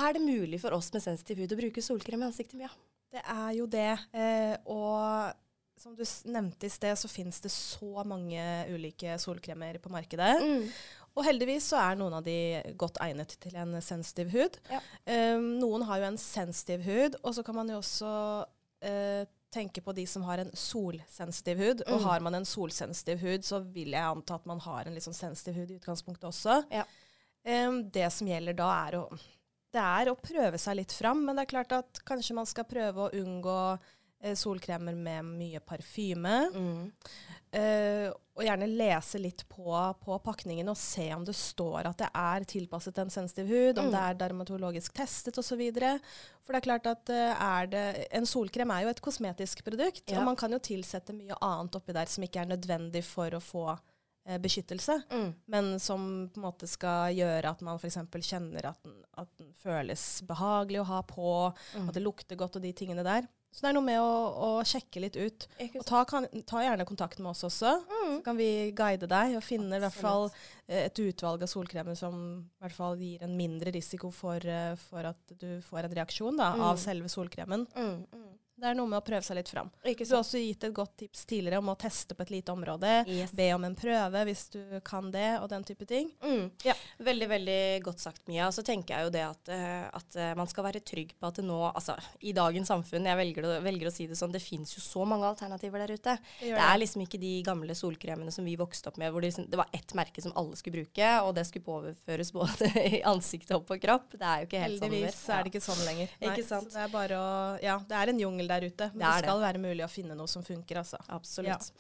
Er 0.03 0.17
det 0.17 0.25
mulig 0.25 0.63
for 0.63 0.75
oss 0.75 0.89
med 0.95 1.05
sensitiv 1.05 1.45
hud 1.45 1.53
å 1.53 1.61
bruke 1.61 1.85
solkrem 1.85 2.25
i 2.25 2.31
ansiktet, 2.33 2.65
Ja. 2.65 2.73
Det 3.13 3.21
er 3.29 3.49
jo 3.53 3.67
det. 3.69 3.91
Eh, 4.17 4.55
og 4.73 5.35
som 5.77 5.93
du 5.97 6.05
nevnte 6.31 6.65
i 6.65 6.71
sted, 6.73 6.97
så 6.97 7.11
finnes 7.11 7.41
det 7.45 7.51
så 7.53 8.05
mange 8.07 8.41
ulike 8.73 9.19
solkremer 9.21 9.77
på 9.83 9.93
markedet. 9.93 10.39
Mm. 10.41 10.69
Og 11.17 11.27
heldigvis 11.27 11.67
så 11.73 11.77
er 11.83 11.99
noen 12.01 12.15
av 12.17 12.25
de 12.25 12.37
godt 12.81 12.97
egnet 13.05 13.35
til 13.43 13.57
en 13.61 13.75
sensitiv 13.85 14.31
hud. 14.33 14.57
Ja. 14.73 14.81
Um, 15.37 15.59
noen 15.61 15.85
har 15.89 16.01
jo 16.01 16.09
en 16.13 16.19
sensitiv 16.21 16.87
hud, 16.87 17.19
og 17.23 17.35
så 17.37 17.45
kan 17.45 17.59
man 17.59 17.69
jo 17.69 17.81
også 17.83 18.13
uh, 18.49 19.25
tenke 19.53 19.83
på 19.85 19.93
de 19.93 20.07
som 20.09 20.25
har 20.25 20.41
en 20.41 20.53
solsensitiv 20.57 21.61
hud. 21.61 21.83
Og 21.85 21.99
Mm. 22.01 22.05
har 22.07 22.21
man 22.25 22.35
en 22.41 22.49
solsensitiv 22.49 23.21
hud, 23.21 23.45
så 23.45 23.61
vil 23.61 23.93
jeg 23.93 24.01
anta 24.09 24.35
at 24.41 24.47
man 24.49 24.61
har 24.65 24.87
en 24.89 24.95
litt 24.97 25.05
sånn 25.05 25.15
sensitiv 25.19 25.55
hud 25.61 25.71
i 25.71 25.77
utgangspunktet 25.77 26.25
også. 26.31 26.63
Ja. 26.73 26.87
Um, 27.45 27.83
det 27.91 28.09
som 28.13 28.27
gjelder 28.31 28.57
da, 28.57 28.71
er 28.89 29.01
å 29.03 29.07
det 29.73 29.81
er 29.81 30.11
å 30.11 30.19
prøve 30.21 30.59
seg 30.61 30.77
litt 30.77 30.93
fram, 30.93 31.23
men 31.25 31.37
det 31.37 31.47
er 31.47 31.53
klart 31.53 31.73
at 31.73 32.01
kanskje 32.05 32.35
man 32.37 32.45
skal 32.45 32.65
prøve 32.69 33.07
å 33.07 33.13
unngå 33.17 33.79
solkremer 34.39 34.95
med 34.97 35.25
mye 35.25 35.61
parfyme. 35.61 36.35
Mm. 36.55 36.93
Uh, 37.53 38.09
og 38.33 38.47
gjerne 38.47 38.65
lese 38.71 39.19
litt 39.21 39.43
på, 39.53 39.67
på 40.01 40.17
pakningen 40.25 40.71
og 40.73 40.77
se 40.81 41.05
om 41.13 41.21
det 41.27 41.35
står 41.37 41.85
at 41.91 41.99
det 42.01 42.07
er 42.17 42.47
tilpasset 42.49 42.97
en 43.03 43.11
sensitiv 43.13 43.51
hud, 43.53 43.77
om 43.83 43.91
Mm. 43.91 43.93
det 43.93 44.01
er 44.01 44.15
dermatologisk 44.23 44.95
testet 44.97 45.37
osv. 45.37 45.61
For 46.41 46.53
det 46.55 46.61
er 46.63 46.65
klart 46.65 46.87
at 46.89 47.11
eh, 47.13 47.43
er 47.45 47.67
det, 47.69 47.83
en 48.17 48.25
solkrem 48.25 48.71
er 48.73 48.87
jo 48.87 48.89
et 48.95 49.03
kosmetisk 49.05 49.61
produkt, 49.67 50.09
Ja. 50.09 50.21
og 50.21 50.25
man 50.31 50.37
kan 50.41 50.51
jo 50.51 50.59
tilsette 50.65 51.13
mye 51.13 51.37
annet 51.43 51.77
oppi 51.77 51.93
der 51.93 52.07
som 52.09 52.25
ikke 52.25 52.41
er 52.41 52.49
nødvendig 52.57 53.05
for 53.05 53.29
å 53.37 53.41
få 53.45 53.67
eh, 54.25 54.39
beskyttelse, 54.39 55.03
Mm. 55.13 55.35
men 55.47 55.79
som 55.79 56.31
på 56.33 56.41
en 56.41 56.47
måte 56.49 56.67
skal 56.67 57.13
gjøre 57.13 57.45
at 57.51 57.61
man 57.61 57.77
f.eks. 57.77 57.99
kjenner 58.31 58.65
at 58.71 58.83
den, 58.83 58.97
at 59.19 59.29
den 59.37 59.53
føles 59.53 60.23
behagelig 60.25 60.81
å 60.81 60.89
ha 60.89 61.03
på, 61.03 61.53
Mm. 61.77 61.89
at 61.89 61.95
det 61.95 62.03
lukter 62.03 62.35
godt 62.37 62.57
og 62.57 62.63
de 62.63 62.73
tingene 62.73 63.05
der. 63.05 63.29
Så 63.53 63.61
det 63.67 63.69
er 63.69 63.75
noe 63.77 63.85
med 63.85 63.99
å, 64.01 64.13
å 64.33 64.51
sjekke 64.65 65.01
litt 65.05 65.17
ut. 65.21 65.45
Og 65.77 65.85
ta, 65.85 65.99
kan, 66.09 66.25
ta 66.49 66.63
gjerne 66.65 66.87
kontakt 66.89 67.19
med 67.21 67.35
oss 67.35 67.45
også. 67.45 67.75
Mm. 67.85 68.15
Så 68.17 68.23
kan 68.25 68.39
vi 68.39 68.47
guide 68.73 69.05
deg 69.11 69.35
og 69.37 69.45
finne 69.45 69.77
i 69.77 69.83
hvert 69.83 69.93
fall 69.99 70.31
eh, 70.67 70.87
et 70.87 71.03
utvalg 71.05 71.45
av 71.45 71.51
solkremer 71.53 71.99
som 71.99 72.17
i 72.41 72.65
hvert 72.65 72.77
fall 72.79 72.97
gir 72.97 73.23
en 73.27 73.37
mindre 73.37 73.75
risiko 73.77 74.09
for, 74.11 74.41
eh, 74.41 74.73
for 74.89 75.05
at 75.13 75.37
du 75.37 75.61
får 75.69 75.85
en 75.91 75.97
reaksjon 76.01 76.41
da, 76.41 76.55
Mm. 76.57 76.65
av 76.71 76.81
selve 76.81 77.13
solkremen. 77.13 77.67
Mm. 77.77 78.32
Det 78.63 78.69
er 78.69 78.77
noe 78.79 78.87
med 78.87 79.01
å 79.01 79.05
prøve 79.05 79.25
seg 79.27 79.39
litt 79.39 79.51
fram. 79.51 79.71
Ikke 79.89 80.05
Du 80.05 80.13
har 80.13 80.21
også 80.21 80.39
gitt 80.39 80.65
et 80.69 80.75
godt 80.77 80.95
tips 81.01 81.25
tidligere 81.27 81.59
om 81.63 81.71
å 81.73 81.77
teste 81.79 82.15
på 82.15 82.23
et 82.23 82.31
lite 82.35 82.53
område. 82.53 82.91
Yes. 83.11 83.33
Be 83.35 83.49
om 83.57 83.65
en 83.67 83.75
prøve 83.79 84.23
hvis 84.29 84.45
du 84.53 84.61
kan 84.87 85.09
det, 85.11 85.41
og 85.41 85.49
den 85.51 85.65
type 85.67 85.87
ting. 85.89 86.13
Mm. 86.23 86.51
Ja. 86.67 86.75
Veldig, 87.03 87.29
veldig 87.33 87.63
godt 87.83 88.05
sagt, 88.05 88.23
Mia. 88.31 88.51
Så 88.55 88.63
tenker 88.67 88.95
jeg 88.95 89.09
jo 89.09 89.15
det 89.15 89.25
at, 89.27 89.51
eh, 89.51 89.89
at 89.89 90.19
eh, 90.21 90.35
man 90.39 90.51
skal 90.51 90.67
være 90.69 90.83
trygg 90.85 91.15
på 91.19 91.31
at 91.31 91.41
det 91.41 91.47
nå, 91.49 91.59
altså 91.73 91.97
i 92.21 92.35
dagens 92.37 92.71
samfunn, 92.71 93.09
jeg 93.09 93.19
velger, 93.19 93.49
velger 93.65 93.91
å 93.91 93.95
si 93.95 94.07
det 94.11 94.19
sånn, 94.21 94.35
det 94.35 94.45
fins 94.45 94.77
jo 94.77 94.85
så 94.85 95.07
mange 95.09 95.27
alternativer 95.27 95.83
der 95.83 95.97
ute. 95.97 96.17
Det 96.39 96.53
Det 96.53 96.63
er 96.69 96.81
liksom 96.85 97.07
ikke 97.07 97.21
de 97.23 97.33
gamle 97.47 97.75
solkremene 97.79 98.31
som 98.35 98.47
vi 98.47 98.55
vokste 98.61 98.93
opp 98.93 99.01
med, 99.03 99.11
hvor 99.11 99.25
det, 99.25 99.33
liksom, 99.33 99.49
det 99.51 99.59
var 99.59 99.73
ett 99.75 99.97
merke 99.99 100.23
som 100.23 100.37
alle 100.39 100.61
skulle 100.61 100.85
bruke, 100.85 101.11
og 101.27 101.35
det 101.35 101.47
skulle 101.49 101.67
påføres 101.67 102.33
både 102.37 102.71
i 103.01 103.03
ansiktet 103.11 103.57
og 103.59 103.67
på 103.67 103.81
kropp. 103.83 104.15
Det 104.15 104.29
er 104.29 104.45
jo 104.45 104.51
ikke 104.51 104.63
helt 104.69 104.79
sånn 104.79 104.91
Heldigvis 104.93 105.21
er 105.33 105.43
det 105.43 105.55
ikke 105.55 105.65
sånn 105.67 105.85
lenger. 105.89 106.17
Ikke 106.21 106.47
sant? 106.47 106.71
Så 106.71 106.79
det 106.79 106.87
er 106.87 106.95
bare 106.95 107.19
å 107.19 107.31
Ja, 107.63 107.81
det 107.89 107.99
er 107.99 108.13
en 108.13 108.23
jungel 108.23 108.52
der 108.53 108.69
ute. 108.69 108.91
Men 108.93 109.03
Det 109.07 109.11
det, 109.11 109.25
skal 109.27 109.41
det. 109.41 109.47
være 109.49 109.63
mulig 109.65 109.85
å 109.87 109.91
finne 109.91 110.17
noe 110.19 110.31
som 110.31 110.45
funker, 110.47 110.81
altså. 110.85 111.01
Absolutt. 111.09 111.73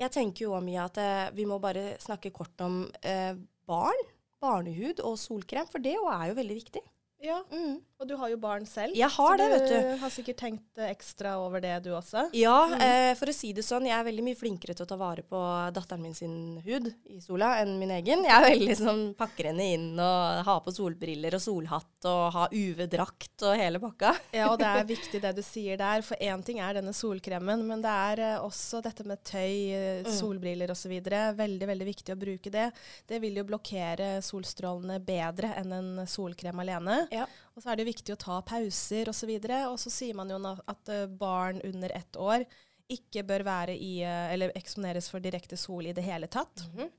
Jeg 0.00 0.10
tenker 0.14 0.46
jo 0.46 0.54
også, 0.56 0.64
mye 0.70 0.84
at 0.88 0.98
eh, 1.02 1.30
vi 1.36 1.44
må 1.50 1.58
bare 1.60 1.90
snakke 2.00 2.30
kort 2.32 2.62
om 2.64 2.80
eh, 3.04 3.34
barn, 3.68 4.06
barnehud 4.40 5.02
og 5.04 5.18
solkrem, 5.20 5.66
for 5.68 5.82
det 5.84 5.92
òg 6.00 6.08
er 6.14 6.30
jo 6.32 6.38
veldig 6.40 6.56
viktig. 6.62 6.82
Ja, 7.20 7.42
Mm. 7.52 7.80
Og 8.00 8.08
du 8.08 8.14
har 8.16 8.30
jo 8.32 8.36
barn 8.40 8.64
selv. 8.64 8.94
Jeg 8.96 9.08
har 9.12 9.34
så 9.34 9.36
det, 9.36 9.46
vet 9.52 9.66
du. 9.68 9.74
Du 9.90 10.00
har 10.00 10.10
sikkert 10.14 10.38
tenkt 10.40 10.78
eh, 10.80 10.88
ekstra 10.90 11.34
over 11.42 11.60
det, 11.60 11.74
du 11.84 11.90
også. 11.92 12.30
Ja, 12.32 12.66
Mm. 12.70 12.80
eh, 12.80 13.14
for 13.18 13.26
å 13.28 13.34
si 13.34 13.52
det 13.52 13.62
sånn, 13.66 13.84
jeg 13.86 13.92
er 13.98 14.04
veldig 14.06 14.24
mye 14.24 14.38
flinkere 14.38 14.74
til 14.74 14.86
å 14.86 14.88
ta 14.88 14.96
vare 14.96 15.22
på 15.22 15.40
datteren 15.76 16.00
min 16.02 16.14
sin 16.14 16.62
hud 16.64 16.88
i 17.10 17.18
sola 17.20 17.58
enn 17.60 17.74
min 17.78 17.90
egen. 17.90 18.24
Jeg 18.24 18.32
er 18.32 18.46
veldig 18.56 18.76
sånn, 18.78 19.02
pakker 19.18 19.50
henne 19.50 19.66
inn 19.74 19.88
og 20.00 20.44
har 20.46 20.60
på 20.64 20.72
solbriller 20.72 21.34
og 21.36 21.42
solhatt 21.44 22.08
og 22.08 22.32
har 22.32 22.48
UV-drakt 22.56 23.44
og 23.44 23.56
hele 23.60 23.78
pakka. 23.82 24.14
Ja, 24.32 24.48
og 24.52 24.58
det 24.62 24.66
er 24.70 24.84
viktig 24.94 25.20
det 25.20 25.34
du 25.36 25.42
sier 25.44 25.76
der. 25.80 26.00
For 26.06 26.16
én 26.16 26.42
ting 26.46 26.58
er 26.64 26.74
denne 26.80 26.94
solkremen, 26.96 27.66
men 27.68 27.82
det 27.84 27.90
er 27.92 28.24
eh, 28.30 28.38
også 28.40 28.80
dette 28.82 29.04
med 29.04 29.22
tøy, 29.24 29.72
eh, 29.76 29.88
Mm. 30.00 30.06
solbriller 30.16 30.70
osv. 30.72 30.92
Veldig, 31.36 31.66
veldig 31.68 31.86
viktig 31.86 32.14
å 32.14 32.18
bruke 32.18 32.50
det. 32.50 32.70
Det 33.06 33.20
vil 33.20 33.34
jo 33.36 33.44
blokkere 33.44 34.22
solstrålene 34.24 34.96
bedre 35.04 35.52
enn 35.60 35.72
en 35.76 36.06
solkrem 36.08 36.58
alene. 36.62 37.02
Ja. 37.12 37.26
Og 37.56 37.62
så 37.62 37.72
er 37.72 37.80
det 37.80 37.88
viktig 37.90 38.14
å 38.14 38.20
ta 38.20 38.38
pauser 38.46 39.10
osv. 39.10 39.30
Og, 39.36 39.46
så 39.50 39.60
og 39.72 39.78
så 39.82 39.92
sier 39.92 40.18
man 40.18 40.30
jo 40.30 40.38
at 40.40 40.92
eh, 40.92 41.06
barn 41.06 41.60
under 41.66 41.92
ett 41.96 42.18
år 42.20 42.46
ikke 42.90 43.24
bør 43.26 43.44
være 43.46 43.76
i, 43.76 44.00
eh, 44.06 44.32
eller 44.34 44.54
eksponeres 44.58 45.10
for 45.10 45.22
direkte 45.22 45.58
sol 45.60 45.90
i 45.90 45.94
det 45.96 46.06
hele 46.06 46.30
tatt. 46.30 46.66
Mm 46.70 46.78
-hmm. 46.78 46.96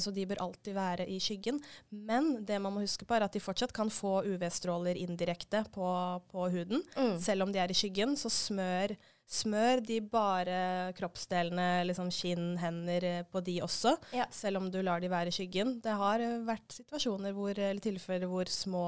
Så 0.00 0.10
de 0.10 0.26
bør 0.26 0.40
alltid 0.40 0.74
være 0.74 1.06
i 1.06 1.18
skyggen. 1.20 1.60
Men 1.90 2.44
det 2.46 2.58
man 2.58 2.72
må 2.72 2.80
huske 2.80 3.04
på 3.04 3.14
er 3.14 3.20
at 3.20 3.32
de 3.32 3.40
fortsatt 3.40 3.72
kan 3.72 3.90
få 3.90 4.22
UV-stråler 4.24 4.96
indirekte 4.96 5.64
på, 5.74 6.22
på 6.30 6.48
huden. 6.48 6.82
Mm. 6.96 7.20
Selv 7.20 7.42
om 7.42 7.52
de 7.52 7.58
er 7.58 7.70
i 7.70 7.74
skyggen, 7.74 8.16
så 8.16 8.30
smør, 8.30 8.96
smør 9.26 9.80
de 9.84 10.00
bare 10.00 10.92
kroppsdelene, 10.92 11.84
liksom 11.84 12.10
skinn, 12.10 12.56
hender, 12.56 13.24
på 13.24 13.40
de 13.40 13.60
også. 13.62 13.96
Ja. 14.12 14.24
Selv 14.30 14.56
om 14.56 14.70
du 14.70 14.80
lar 14.80 15.00
de 15.00 15.10
være 15.10 15.28
i 15.28 15.32
skyggen. 15.32 15.80
Det 15.82 15.92
har 15.92 16.18
vært 16.46 16.72
situasjoner 16.72 17.32
hvor, 17.32 17.52
eller 17.58 17.80
tilfeller 17.80 18.26
hvor 18.26 18.48
små 18.48 18.86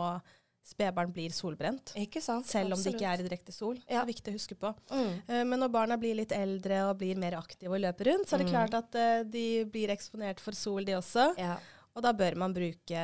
spedbarn 0.66 1.12
blir 1.14 1.30
solbrent. 1.30 1.92
Ikke 1.96 2.20
sant? 2.20 2.46
Selv 2.50 2.74
om 2.74 2.82
det 2.82 2.94
ikke 2.96 3.06
er 3.06 3.20
i 3.22 3.28
direkte 3.28 3.52
sol. 3.54 3.76
Ja. 3.86 4.00
Det 4.00 4.02
er 4.02 4.08
viktig 4.10 4.32
å 4.32 4.36
huske 4.36 4.56
på. 4.58 4.72
Mm. 4.90 5.12
Eh, 5.28 5.44
Men 5.46 5.60
når 5.62 5.70
barna 5.70 5.96
blir 5.96 6.16
litt 6.18 6.32
eldre 6.34 6.80
og 6.90 6.98
blir 6.98 7.16
mer 7.16 7.38
aktive 7.38 7.70
og 7.72 7.80
løper 7.84 8.10
rundt, 8.12 8.26
så 8.28 8.34
er 8.34 8.38
det 8.44 8.46
Mm. 8.50 8.52
klart 8.52 8.74
at 8.74 8.94
eh, 8.94 9.22
de 9.24 9.64
blir 9.64 9.88
eksponert 9.94 10.40
for 10.42 10.52
sol, 10.52 10.82
de 10.84 10.92
også. 10.98 11.36
Ja. 11.38 11.56
Og 11.96 12.02
da 12.02 12.12
bør 12.12 12.34
man 12.36 12.52
bruke 12.52 13.02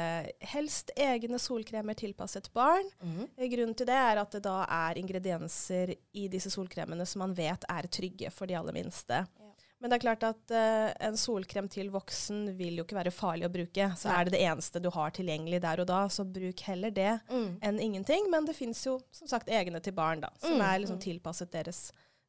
helst 0.53 0.91
egne 1.01 1.39
solkremer 1.41 1.95
tilpasset 1.97 2.51
barn. 2.53 2.85
Mhm. 3.01 3.29
Eh, 3.39 3.49
Grunnen 3.49 3.75
til 3.77 3.87
det 3.87 3.95
er 3.97 4.19
at 4.21 4.31
det 4.33 4.43
da 4.43 4.67
er 4.69 4.95
ingredienser 5.01 5.95
i 6.13 6.27
disse 6.29 6.51
solkremene 6.51 7.07
som 7.07 7.21
man 7.21 7.33
vet 7.35 7.65
er 7.71 7.83
trygge 7.89 8.31
for 8.31 8.47
de 8.47 8.55
aller 8.59 8.73
minste. 8.77 9.27
Men 9.83 9.91
det 9.91 9.97
er 9.99 10.03
klart 10.05 10.23
at 10.29 10.53
uh, 10.55 10.93
en 11.09 11.17
solkrem 11.19 11.67
til 11.69 11.89
voksen 11.91 12.53
vil 12.55 12.79
jo 12.79 12.85
ikke 12.87 12.95
være 13.01 13.11
farlig 13.15 13.49
å 13.49 13.53
bruke. 13.53 13.89
Så 13.99 14.13
er 14.15 14.29
det 14.29 14.37
det 14.37 14.43
eneste 14.47 14.79
du 14.79 14.87
har 14.95 15.11
tilgjengelig 15.17 15.59
der 15.65 15.83
og 15.83 15.89
da, 15.91 16.05
så 16.09 16.23
bruk 16.23 16.63
heller 16.69 16.95
det 16.95 17.19
Mm. 17.33 17.59
enn 17.67 17.81
ingenting. 17.83 18.31
Men 18.31 18.47
det 18.47 18.55
fins 18.55 18.85
jo 18.87 19.01
som 19.11 19.27
sagt 19.29 19.51
egne 19.51 19.81
til 19.83 19.93
barn, 19.97 20.23
da, 20.23 20.31
som 20.39 20.55
Mm, 20.55 20.63
er 20.69 20.79
liksom 20.85 21.01
mm. 21.01 21.05
tilpasset 21.09 21.51
deres 21.51 21.81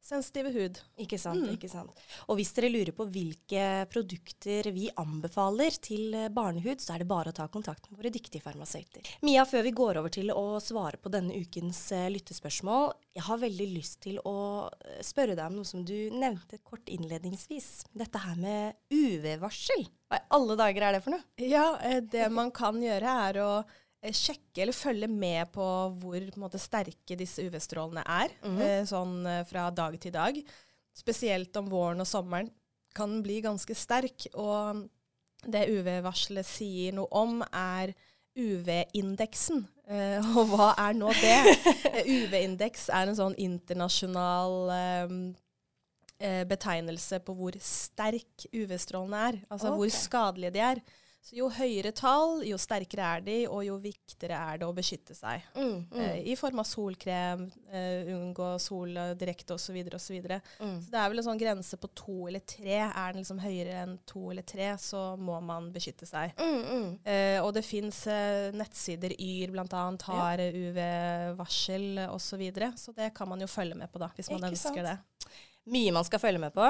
sensitive 0.04 0.52
hud. 0.52 0.80
Ikke 1.00 1.18
sant, 1.20 1.42
Mm. 1.44 1.54
ikke 1.56 1.70
sant. 1.72 1.92
Og 2.28 2.36
hvis 2.38 2.52
dere 2.54 2.70
lurer 2.70 2.92
på 2.92 3.06
hvilke 3.08 3.88
produkter 3.90 4.68
vi 4.76 4.90
anbefaler 5.00 5.72
til 5.82 6.14
eh, 6.14 6.28
barnehud, 6.30 6.82
så 6.84 6.94
er 6.96 7.00
det 7.04 7.08
bare 7.08 7.32
å 7.32 7.36
ta 7.38 7.48
kontakt 7.48 7.90
med 7.90 8.00
våre 8.02 8.12
dyktige 8.12 8.42
farmasøyter. 8.44 9.02
Mia, 9.24 9.46
før 9.48 9.64
vi 9.64 9.72
går 9.72 9.98
over 10.02 10.10
til 10.14 10.30
å 10.36 10.60
svare 10.62 11.00
på 11.00 11.10
denne 11.14 11.34
ukens 11.40 11.80
eh, 11.96 12.10
lyttespørsmål, 12.12 12.92
jeg 13.16 13.24
har 13.30 13.38
veldig 13.38 13.68
lyst 13.78 14.02
til 14.04 14.20
å 14.28 14.36
eh, 14.84 15.00
spørre 15.06 15.38
deg 15.40 15.46
om 15.48 15.56
noe 15.62 15.66
som 15.72 15.86
du 15.88 15.96
nevnte 16.12 16.60
kort 16.64 16.86
innledningsvis. 16.92 17.86
Dette 17.96 18.20
her 18.26 18.36
med 18.36 18.76
UV-varsel. 18.92 19.88
Hva 20.12 20.20
i 20.20 20.28
alle 20.36 20.58
dager 20.60 20.84
er 20.90 20.98
det 20.98 21.04
for 21.06 21.16
noe? 21.16 21.24
Ja, 21.42 21.78
det 22.02 22.28
man 22.34 22.52
kan 22.54 22.76
gjøre 22.84 23.16
er 23.30 23.40
å 23.42 23.52
sjekke 24.12 24.62
eller 24.66 24.76
følge 24.76 25.08
med 25.08 25.52
på 25.54 25.64
hvor 26.02 26.20
på 26.34 26.42
måte, 26.42 26.60
sterke 26.60 27.16
disse 27.16 27.40
UV-strålene 27.46 28.04
er, 28.04 28.30
Mhm. 28.44 28.62
eh, 28.62 28.84
sånn 28.84 29.26
eh, 29.26 29.44
fra 29.48 29.70
dag 29.72 30.00
til 30.00 30.12
dag. 30.12 30.36
Spesielt 30.94 31.56
om 31.58 31.70
våren 31.70 32.02
og 32.02 32.08
sommeren 32.08 32.50
kan 32.94 33.10
den 33.10 33.24
bli 33.24 33.42
ganske 33.42 33.74
sterk. 33.74 34.28
Og 34.36 34.90
det 35.48 35.70
UV-varselet 35.70 36.46
sier 36.46 36.92
noe 36.94 37.08
om, 37.12 37.42
er 37.52 37.94
UV-indeksen. 38.36 39.66
Eh, 39.88 40.20
og 40.38 40.48
hva 40.54 40.74
er 40.80 40.94
nå 40.94 41.12
det? 41.14 41.40
Eh, 41.94 42.08
UV-indeks 42.10 42.88
er 42.90 43.08
en 43.10 43.16
sånn 43.18 43.36
internasjonal 43.38 44.54
eh, 44.74 45.16
eh, 46.24 46.44
betegnelse 46.50 47.20
på 47.26 47.36
hvor 47.38 47.58
sterk 47.62 48.48
UV-strålene 48.54 49.20
er. 49.30 49.40
Altså 49.52 49.70
okay. 49.70 49.78
hvor 49.78 49.94
skadelige 49.94 50.54
de 50.56 50.64
er. 50.72 50.82
Så 51.24 51.38
jo 51.38 51.46
høyere 51.56 51.94
tall, 51.96 52.42
jo 52.44 52.58
sterkere 52.60 53.06
er 53.16 53.22
de, 53.24 53.36
og 53.48 53.62
jo 53.64 53.78
viktigere 53.80 54.36
er 54.36 54.58
det 54.60 54.68
å 54.68 54.74
beskytte 54.76 55.16
seg. 55.16 55.46
Mm, 55.56 55.86
Eh, 55.94 56.18
I 56.34 56.36
form 56.36 56.60
av 56.60 56.66
solkrem, 56.68 57.46
eh, 57.72 58.10
unngå 58.12 58.50
sol 58.60 58.98
eh, 58.98 59.14
direkte 59.16 59.56
osv. 59.56 59.78
osv. 59.96 60.18
mm. 60.20 60.82
Så 60.84 60.92
det 60.92 61.00
er 61.00 61.10
vel 61.14 61.22
en 61.22 61.28
sånn 61.30 61.40
grense 61.40 61.80
på 61.80 61.90
to 61.96 62.28
eller 62.28 62.44
tre. 62.44 62.76
Er 62.90 63.14
den 63.14 63.22
liksom 63.24 63.40
høyere 63.40 63.78
enn 63.86 63.96
to 64.06 64.26
eller 64.34 64.44
tre, 64.44 64.74
så 64.78 65.16
må 65.16 65.40
man 65.42 65.72
beskytte 65.72 66.06
seg. 66.10 66.36
Mm, 66.36 66.60
mm. 66.68 66.92
Eh, 67.08 67.40
og 67.40 67.54
det 67.56 67.64
fins 67.64 68.04
eh, 68.12 68.52
nettsider, 68.52 69.16
Yr 69.16 69.56
bl.a. 69.56 69.86
har 70.10 70.44
ja. 70.44 70.52
UV-varsel 70.52 72.04
osv. 72.10 72.34
Så, 72.34 72.38
videre. 72.42 72.72
så 72.76 72.92
det 72.98 73.12
kan 73.14 73.30
man 73.30 73.40
jo 73.40 73.48
følge 73.48 73.76
med 73.78 73.92
på 73.94 74.00
da, 74.02 74.08
hvis 74.16 74.32
man 74.32 74.42
Ikke 74.42 74.56
ønsker 74.56 74.84
sant? 74.84 74.88
det. 74.90 75.34
Mye 75.72 75.94
man 75.96 76.04
skal 76.04 76.20
følge 76.20 76.42
med 76.44 76.52
på. 76.54 76.66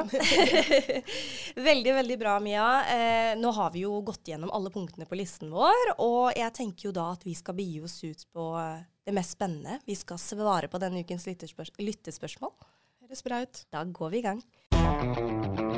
veldig, 1.69 1.93
veldig 1.97 2.17
bra, 2.21 2.35
Mia. 2.43 2.67
Eh, 2.93 3.31
nå 3.41 3.51
har 3.57 3.71
vi 3.73 3.87
jo 3.87 3.97
gått 4.05 4.29
gjennom 4.29 4.53
alle 4.53 4.69
punktene 4.73 5.07
på 5.09 5.17
listen 5.17 5.49
vår, 5.53 5.95
og 5.97 6.29
jeg 6.37 6.53
tenker 6.53 6.89
jo 6.89 6.93
da 6.93 7.09
at 7.15 7.25
vi 7.25 7.33
skal 7.37 7.57
begi 7.57 7.81
oss 7.81 7.97
ut 8.05 8.27
på 8.29 8.51
eh, 8.61 8.85
det 9.05 9.17
mest 9.17 9.33
spennende. 9.33 9.79
Vi 9.89 9.97
skal 9.97 10.21
svare 10.21 10.69
på 10.69 10.81
denne 10.83 11.01
ukens 11.01 11.25
lyttespørs 11.29 11.73
lyttespørsmål. 11.81 12.53
Høres 13.01 13.25
bra 13.25 13.41
ut. 13.41 13.65
Da 13.73 13.81
går 13.89 14.13
vi 14.13 14.21
i 14.21 14.27
gang. 14.29 15.72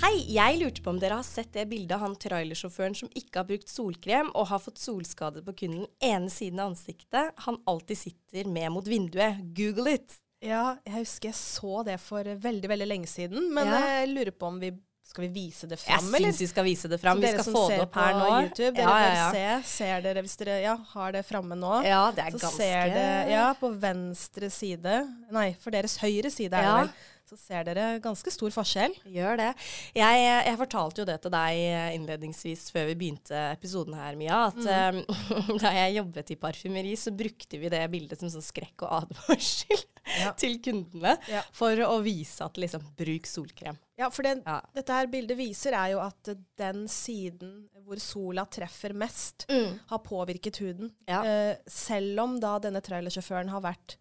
Hei, 0.00 0.14
jeg 0.32 0.56
lurte 0.62 0.80
på 0.84 0.92
om 0.94 0.98
dere 1.00 1.18
har 1.18 1.26
sett 1.26 1.50
det 1.52 1.66
bildet 1.68 1.92
av 1.98 2.06
han 2.06 2.14
trailersjåføren 2.20 2.94
som 2.96 3.10
ikke 3.16 3.42
har 3.42 3.48
brukt 3.50 3.68
solkrem 3.68 4.30
og 4.32 4.46
har 4.48 4.62
fått 4.62 4.80
solskade 4.80 5.42
på 5.44 5.52
kun 5.60 5.74
den 5.82 5.86
ene 6.04 6.30
siden 6.32 6.62
av 6.62 6.72
ansiktet 6.72 7.34
han 7.44 7.58
alltid 7.68 7.98
sitter 8.06 8.48
med 8.48 8.72
mot 8.72 8.88
vinduet. 8.88 9.42
Google 9.56 9.98
it! 9.98 10.16
Ja, 10.40 10.78
jeg 10.88 11.02
husker 11.02 11.28
jeg 11.34 11.36
så 11.36 11.82
det 11.84 11.98
for 12.00 12.24
veldig, 12.24 12.70
veldig 12.72 12.86
lenge 12.88 13.10
siden. 13.12 13.50
Men 13.52 13.68
Ja. 13.68 13.80
jeg 14.00 14.08
lurer 14.14 14.32
på 14.32 14.48
om 14.48 14.56
vi 14.62 14.72
skal 15.10 15.26
vi 15.26 15.32
vise 15.34 15.66
det 15.66 15.76
Jeg 15.76 15.84
fram, 15.98 16.14
eller? 16.14 16.30
syns 16.30 16.40
vi 16.40 16.46
skal 16.46 16.64
vise 16.64 16.88
det 16.88 17.00
fram. 17.02 17.20
Vi 17.20 17.26
skal 17.34 17.52
få 17.52 17.68
det 17.68 17.80
opp 17.82 17.94
her 17.98 18.12
nå. 18.14 18.26
YouTube, 18.46 18.76
dere 18.76 18.88
ja, 18.88 18.98
ja, 19.04 19.14
ja. 19.34 19.60
se. 19.60 19.68
Ser 19.84 20.00
dere 20.04 20.22
hvis 20.22 20.36
dere 20.38 20.60
ja, 20.62 20.76
har 20.94 21.12
det 21.12 21.24
framme 21.26 21.58
nå? 21.58 21.80
Ja, 21.84 22.04
det 22.14 22.24
er 22.24 22.30
så 22.30 22.38
ganske 22.46 22.56
ser 22.56 22.92
dere 22.94 23.30
Ja, 23.34 23.46
på 23.58 23.72
venstre 23.82 24.48
side 24.54 24.94
Nei, 25.34 25.48
for 25.60 25.70
deres 25.74 25.98
høyre 26.00 26.30
side 26.30 26.54
er 26.56 26.62
Ja. 26.62 26.76
det 26.78 26.86
vel. 26.88 26.94
Så 27.30 27.36
ser 27.38 27.62
dere 27.68 28.00
ganske 28.02 28.26
stor 28.34 28.50
forskjell. 28.50 28.96
Gjør 29.06 29.36
det. 29.38 29.48
Jeg, 29.94 30.22
jeg 30.48 30.56
fortalte 30.58 31.02
jo 31.02 31.06
det 31.06 31.14
til 31.22 31.30
deg 31.30 31.60
innledningsvis 31.94 32.64
før 32.74 32.88
vi 32.88 32.96
begynte 33.04 33.38
episoden 33.52 33.94
her, 33.94 34.16
Mia, 34.18 34.40
at 34.48 34.58
Mm. 34.58 34.98
eh, 35.06 35.52
da 35.62 35.70
jeg 35.76 35.94
jobbet 36.00 36.32
i 36.34 36.38
parfymeri, 36.42 36.96
så 36.98 37.12
brukte 37.14 37.60
vi 37.62 37.70
det 37.70 37.84
bildet 37.92 38.18
som 38.18 38.32
sånn 38.34 38.42
skrekk 38.42 38.82
og 38.82 38.96
advarsel 39.04 39.84
Ja. 40.18 40.32
til 40.42 40.58
kundene 40.64 41.14
Ja. 41.30 41.44
for 41.54 41.78
å 41.86 42.00
vise 42.02 42.42
at 42.48 42.58
liksom 42.58 42.82
bruk 42.98 43.30
solkrem. 43.30 43.78
Ja, 44.00 44.10
for 44.10 44.26
det, 44.26 44.42
Ja. 44.42 44.58
dette 44.74 44.90
her 44.98 45.06
bildet 45.06 45.38
viser 45.38 45.76
er 45.78 45.92
jo 45.94 46.00
at 46.02 46.32
den 46.58 46.86
siden 46.90 47.68
hvor 47.86 48.00
sola 48.02 48.42
treffer 48.50 48.92
mest, 48.94 49.46
har 49.50 50.02
påvirket 50.02 50.58
huden. 50.64 50.90
Eh, 51.06 51.54
selv 51.70 52.18
om 52.26 52.40
da 52.42 52.58
denne 52.58 52.82
trailersjåføren 52.82 53.50
har 53.54 53.62
vært 53.70 53.96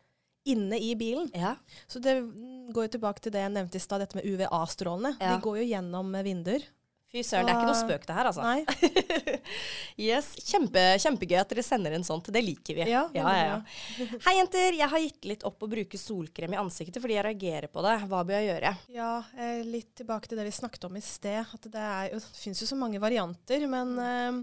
inne 0.54 0.80
i 0.82 0.92
bilen. 1.00 1.30
Ja. 1.38 1.56
Så 1.88 2.02
det 2.04 2.18
mm, 2.24 2.72
går 2.76 2.88
jo 2.90 2.96
tilbake 2.98 3.24
til 3.24 3.36
det 3.36 3.46
jeg 3.46 3.56
nevnte 3.56 3.80
i 3.80 3.84
stad, 3.84 4.04
dette 4.04 4.20
med 4.20 4.28
UVA-strålene. 4.28 5.16
Ja. 5.20 5.36
De 5.36 5.46
går 5.46 5.62
jo 5.62 5.70
gjennom 5.70 6.14
eh, 6.16 6.26
vinduer. 6.26 6.68
Fy 7.10 7.24
søren, 7.26 7.48
det 7.48 7.56
er 7.56 7.58
ikke 7.58 7.70
noe 7.72 7.78
spøk 7.80 8.04
det 8.06 8.16
her, 8.16 8.28
altså. 8.30 8.44
Nei. 8.46 8.60
Yes, 10.10 10.28
Kjempe, 10.46 10.84
Kjempegøy 11.02 11.40
at 11.42 11.50
dere 11.50 11.64
sender 11.66 11.96
inn 11.98 12.06
sånt. 12.06 12.28
Det 12.32 12.42
liker 12.46 12.78
vi. 12.78 12.84
Ja, 12.86 13.08
ja, 13.18 13.32
ja, 13.34 13.48
ja. 13.48 14.12
Hei, 14.28 14.36
jenter. 14.38 14.78
Jeg 14.78 14.90
har 14.92 15.02
gitt 15.02 15.26
litt 15.26 15.46
opp 15.48 15.66
å 15.66 15.70
bruke 15.72 15.98
solkrem 16.00 16.54
i 16.54 16.60
ansiktet 16.62 17.02
fordi 17.02 17.18
jeg 17.18 17.26
reagerer 17.26 17.72
på 17.74 17.82
det. 17.84 17.96
Hva 18.12 18.22
bør 18.28 18.38
jeg 18.38 18.52
gjøre? 18.52 18.74
Ja, 18.94 19.10
eh, 19.42 19.64
litt 19.66 19.90
tilbake 19.98 20.30
til 20.30 20.38
det 20.38 20.46
vi 20.46 20.54
snakket 20.54 20.86
om 20.86 21.00
i 21.00 21.04
sted. 21.04 21.42
At 21.42 21.66
det, 21.66 21.82
er, 21.82 22.14
det 22.14 22.22
finnes 22.38 22.62
jo 22.62 22.70
så 22.70 22.78
mange 22.78 23.02
varianter, 23.02 23.66
men 23.74 23.98
eh, 24.06 24.40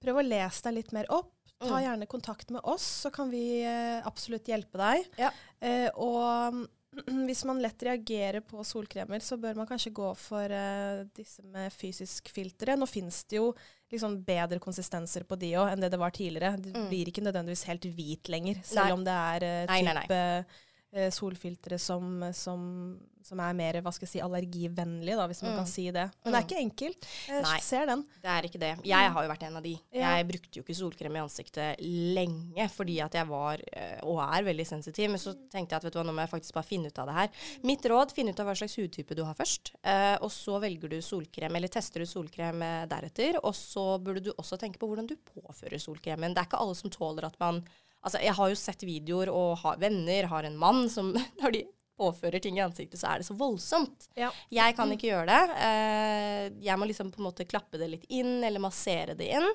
prøv 0.00 0.22
å 0.22 0.26
lese 0.26 0.64
deg 0.70 0.80
litt 0.80 0.96
mer 0.96 1.12
opp. 1.20 1.34
Ta 1.60 1.68
Mm. 1.76 1.82
gjerne 1.84 2.06
kontakt 2.08 2.50
med 2.50 2.60
oss, 2.64 2.86
så 3.04 3.10
kan 3.12 3.30
vi 3.30 3.62
eh, 3.62 4.00
absolutt 4.06 4.46
hjelpe 4.48 4.78
deg. 4.80 5.04
Ja. 5.20 5.30
Eh, 5.60 5.90
og 5.94 6.66
hvis 7.28 7.44
man 7.46 7.60
lett 7.62 7.82
reagerer 7.86 8.40
på 8.40 8.64
solkremer, 8.66 9.20
så 9.22 9.36
bør 9.38 9.54
man 9.60 9.66
kanskje 9.68 9.92
gå 9.94 10.08
for 10.18 10.50
uh, 10.50 11.04
disse 11.14 11.42
med 11.44 11.70
fysisk 11.72 12.28
filtre. 12.34 12.74
Nå 12.80 12.88
finnes 12.90 13.20
det 13.30 13.36
jo 13.38 13.52
liksom 13.92 14.16
bedre 14.26 14.58
konsistenser 14.58 15.22
på 15.28 15.38
de 15.38 15.52
òg 15.60 15.70
enn 15.74 15.80
det 15.84 15.90
det 15.92 16.00
var 16.00 16.10
tidligere. 16.10 16.56
Det 16.58 16.72
Mm. 16.74 16.88
blir 16.88 17.06
ikke 17.12 17.22
nødvendigvis 17.22 17.64
helt 17.68 17.82
hvit 17.94 18.28
lenger, 18.28 18.56
Nei. 18.56 18.62
selv 18.64 18.92
om 18.96 19.04
det 19.04 19.12
er 19.12 19.44
eh, 19.46 19.66
Nei, 19.70 19.82
nei, 19.82 19.94
nei. 20.00 20.44
Eh, 20.92 21.10
solfiltre 21.14 21.78
som, 21.78 22.20
som, 22.34 22.98
som 23.22 23.38
er 23.44 23.52
mer 23.54 23.76
hva 23.84 23.92
skal 23.94 24.06
jeg 24.08 24.14
si, 24.16 24.20
allergivennlige, 24.24 25.16
da, 25.16 25.26
hvis 25.30 25.42
man 25.44 25.52
Mm. 25.52 25.56
kan 25.60 25.66
si 25.66 25.84
det. 25.90 26.06
Men 26.24 26.32
det 26.32 26.38
er 26.38 26.42
Mm. 26.42 26.48
ikke 26.48 26.62
enkelt. 26.64 27.06
Jeg 27.28 27.42
Nei. 27.42 27.58
ser 27.60 27.86
den. 27.86 28.02
Det 28.22 28.30
er 28.30 28.42
ikke 28.48 28.58
det. 28.58 28.72
Jeg 28.84 29.10
har 29.12 29.22
jo 29.22 29.30
vært 29.30 29.42
en 29.46 29.56
av 29.56 29.62
de. 29.62 29.74
Ja. 29.92 30.16
Jeg 30.16 30.26
brukte 30.28 30.56
jo 30.58 30.62
ikke 30.64 30.74
solkrem 30.80 31.16
i 31.16 31.20
ansiktet 31.22 31.76
lenge 31.80 32.68
fordi 32.70 33.00
at 33.04 33.12
jeg 33.12 33.26
var, 33.28 33.58
eh, 33.72 34.00
og 34.02 34.18
er, 34.24 34.42
veldig 34.42 34.66
sensitiv. 34.66 35.10
Men 35.10 35.18
så 35.18 35.34
tenkte 35.50 35.70
jeg 35.70 35.76
at 35.76 35.84
vet 35.84 35.92
du 35.92 35.98
hva, 36.00 36.06
nå 36.06 36.12
må 36.14 36.24
jeg 36.26 36.30
faktisk 36.40 36.52
bare 36.54 36.64
finne 36.66 36.86
ut 36.86 36.98
av 36.98 37.06
det 37.06 37.14
her. 37.14 37.28
Mitt 37.62 37.82
råd, 37.82 38.12
finn 38.12 38.28
ut 38.28 38.40
av 38.40 38.46
hva 38.46 38.56
slags 38.56 38.76
hudtype 38.76 39.14
du 39.14 39.22
har 39.24 39.34
først. 39.34 39.72
eh, 39.84 40.16
og 40.20 40.30
så 40.30 40.58
velger 40.60 40.88
du 40.88 40.98
solkrem, 41.00 41.54
eller 41.54 41.68
tester 41.68 42.00
du 42.00 42.06
solkrem 42.06 42.58
deretter. 42.88 43.38
Og 43.44 43.54
så 43.54 43.98
burde 44.02 44.22
du 44.24 44.32
også 44.32 44.58
tenke 44.58 44.78
på 44.78 44.88
hvordan 44.88 45.06
du 45.06 45.14
påfører 45.16 45.78
solkremen. 45.78 46.34
Det 46.34 46.38
er 46.38 46.46
ikke 46.48 46.60
alle 46.60 46.74
som 46.74 46.90
tåler 46.90 47.24
at 47.26 47.38
man 47.38 47.64
Altså, 48.00 48.20
jeg 48.24 48.32
har 48.36 48.48
jo 48.48 48.56
sett 48.58 48.84
videoer 48.86 49.30
og 49.32 49.58
har 49.64 49.80
venner, 49.82 50.30
har 50.30 50.46
en 50.48 50.58
mann 50.60 50.86
som 50.92 51.12
når 51.42 51.56
de 51.56 51.64
påfører 52.00 52.40
ting 52.42 52.56
i 52.58 52.64
ansiktet, 52.64 52.98
så 53.00 53.10
er 53.12 53.20
det 53.22 53.26
så 53.28 53.36
voldsomt. 53.38 54.08
Ja. 54.18 54.30
Jeg 54.50 54.74
kan 54.78 54.90
ikke 54.94 55.10
gjøre 55.12 55.26
det. 55.28 55.56
Eh, 55.66 56.44
jeg 56.64 56.78
må 56.80 56.88
liksom 56.88 57.10
på 57.12 57.20
en 57.20 57.26
måte 57.28 57.44
klappe 57.48 57.78
det 57.80 57.90
litt 57.92 58.06
inn, 58.08 58.38
eller 58.46 58.62
massere 58.64 59.14
det 59.18 59.28
inn. 59.36 59.46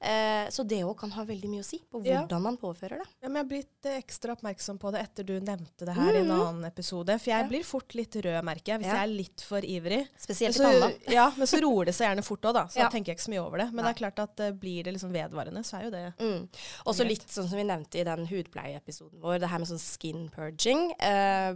Eh, 0.00 0.48
så 0.50 0.64
det 0.66 0.80
òg 0.86 0.96
kan 1.02 1.12
ha 1.14 1.24
veldig 1.28 1.50
mye 1.52 1.60
å 1.64 1.68
si 1.68 1.78
på 1.90 2.00
Ja. 2.06 2.22
hvordan 2.22 2.42
man 2.48 2.56
påfører 2.60 3.02
det. 3.02 3.08
Ja, 3.22 3.28
men 3.28 3.36
jeg 3.36 3.44
har 3.44 3.50
blitt 3.52 3.86
eh, 3.92 3.98
ekstra 4.00 4.34
oppmerksom 4.36 4.78
på 4.80 4.92
det 4.94 5.02
etter 5.04 5.24
du 5.28 5.34
nevnte 5.40 5.84
det 5.88 5.94
her 5.96 6.14
i 6.14 6.22
en 6.24 6.30
annen 6.30 6.64
episode. 6.64 7.18
For 7.20 7.30
jeg 7.30 7.44
Ja. 7.44 7.48
blir 7.48 7.64
fort 7.64 7.94
litt 7.94 8.14
rød, 8.16 8.42
merker 8.44 8.72
jeg, 8.74 8.80
hvis 8.80 8.86
Ja. 8.90 8.96
jeg 9.00 9.02
er 9.10 9.14
litt 9.14 9.40
for 9.46 9.60
ivrig. 9.60 10.08
Spesielt 10.18 10.54
så, 10.56 10.64
i 10.64 10.80
panna. 10.80 10.92
ja, 11.18 11.30
men 11.36 11.46
så 11.46 11.60
roer 11.60 11.84
det 11.86 11.94
seg 11.94 12.08
gjerne 12.08 12.24
fort 12.24 12.40
òg, 12.42 12.54
da. 12.54 12.64
Så 12.66 12.76
Ja. 12.78 12.84
da 12.88 12.90
tenker 12.90 13.12
jeg 13.12 13.18
ikke 13.18 13.28
så 13.28 13.34
mye 13.34 13.44
over 13.46 13.58
det. 13.58 13.72
Men 13.72 13.84
Nei. 13.84 13.92
det 13.92 14.00
er 14.00 14.10
klart 14.10 14.18
at 14.24 14.60
blir 14.60 14.84
det 14.84 14.94
liksom 14.94 15.12
vedvarende, 15.12 15.60
så 15.64 15.78
er 15.78 15.84
jo 15.84 15.90
det 15.90 16.14
Mm. 16.20 16.48
Og 16.86 16.94
så 16.94 17.06
litt 17.06 17.26
sånn 17.28 17.48
som 17.48 17.56
vi 17.58 17.64
nevnte 17.64 18.00
i 18.00 18.04
den 18.04 18.26
hudpleieepisoden 18.26 19.20
vår, 19.20 19.38
det 19.40 19.48
her 19.48 19.58
med 19.58 19.68
sånn 19.68 19.78
skin 19.78 20.28
purging. 20.30 20.92
Eh, 21.00 21.54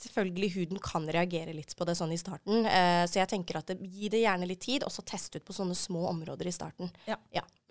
selvfølgelig 0.00 0.50
huden 0.56 0.80
kan 0.84 1.06
reagere 1.08 1.54
litt 1.56 1.72
på 1.76 1.86
det 1.88 1.96
sånn 1.98 2.12
i 2.14 2.20
starten, 2.20 2.66
eh, 2.68 3.04
så 3.08 3.20
jeg 3.22 3.30
tenker 3.32 3.60
at 3.60 3.70
det, 3.70 3.78
gi 3.80 4.10
det 4.12 4.22
gjerne 4.24 4.48
litt 4.48 4.62
tid, 4.64 4.84
og 4.84 4.92
så 4.92 5.04
teste 5.06 5.40
ut 5.40 5.46
på 5.46 5.56
sånne 5.56 5.76
små 5.78 6.04
områder 6.10 6.50
i 6.50 6.54
starten. 6.54 6.92
Ja. 7.08 7.16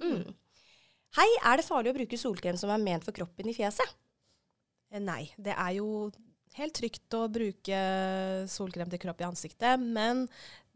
Mm. 0.01 0.33
Hei, 1.15 1.27
er 1.47 1.61
det 1.61 1.67
farlig 1.67 1.93
å 1.93 1.97
bruke 1.99 2.19
solkrem 2.19 2.57
som 2.59 2.71
er 2.73 2.81
ment 2.81 3.05
for 3.05 3.15
kroppen 3.15 3.47
i 3.47 3.55
fjeset? 3.55 3.93
Eh, 4.91 5.01
Nei, 5.03 5.29
det 5.37 5.53
er 5.55 5.77
jo 5.77 6.09
helt 6.55 6.75
trygt 6.75 7.15
å 7.17 7.25
bruke 7.31 7.79
solkrem 8.51 8.91
til 8.91 9.01
kropp 9.01 9.21
i 9.21 9.27
ansiktet, 9.27 9.81
men 9.81 10.25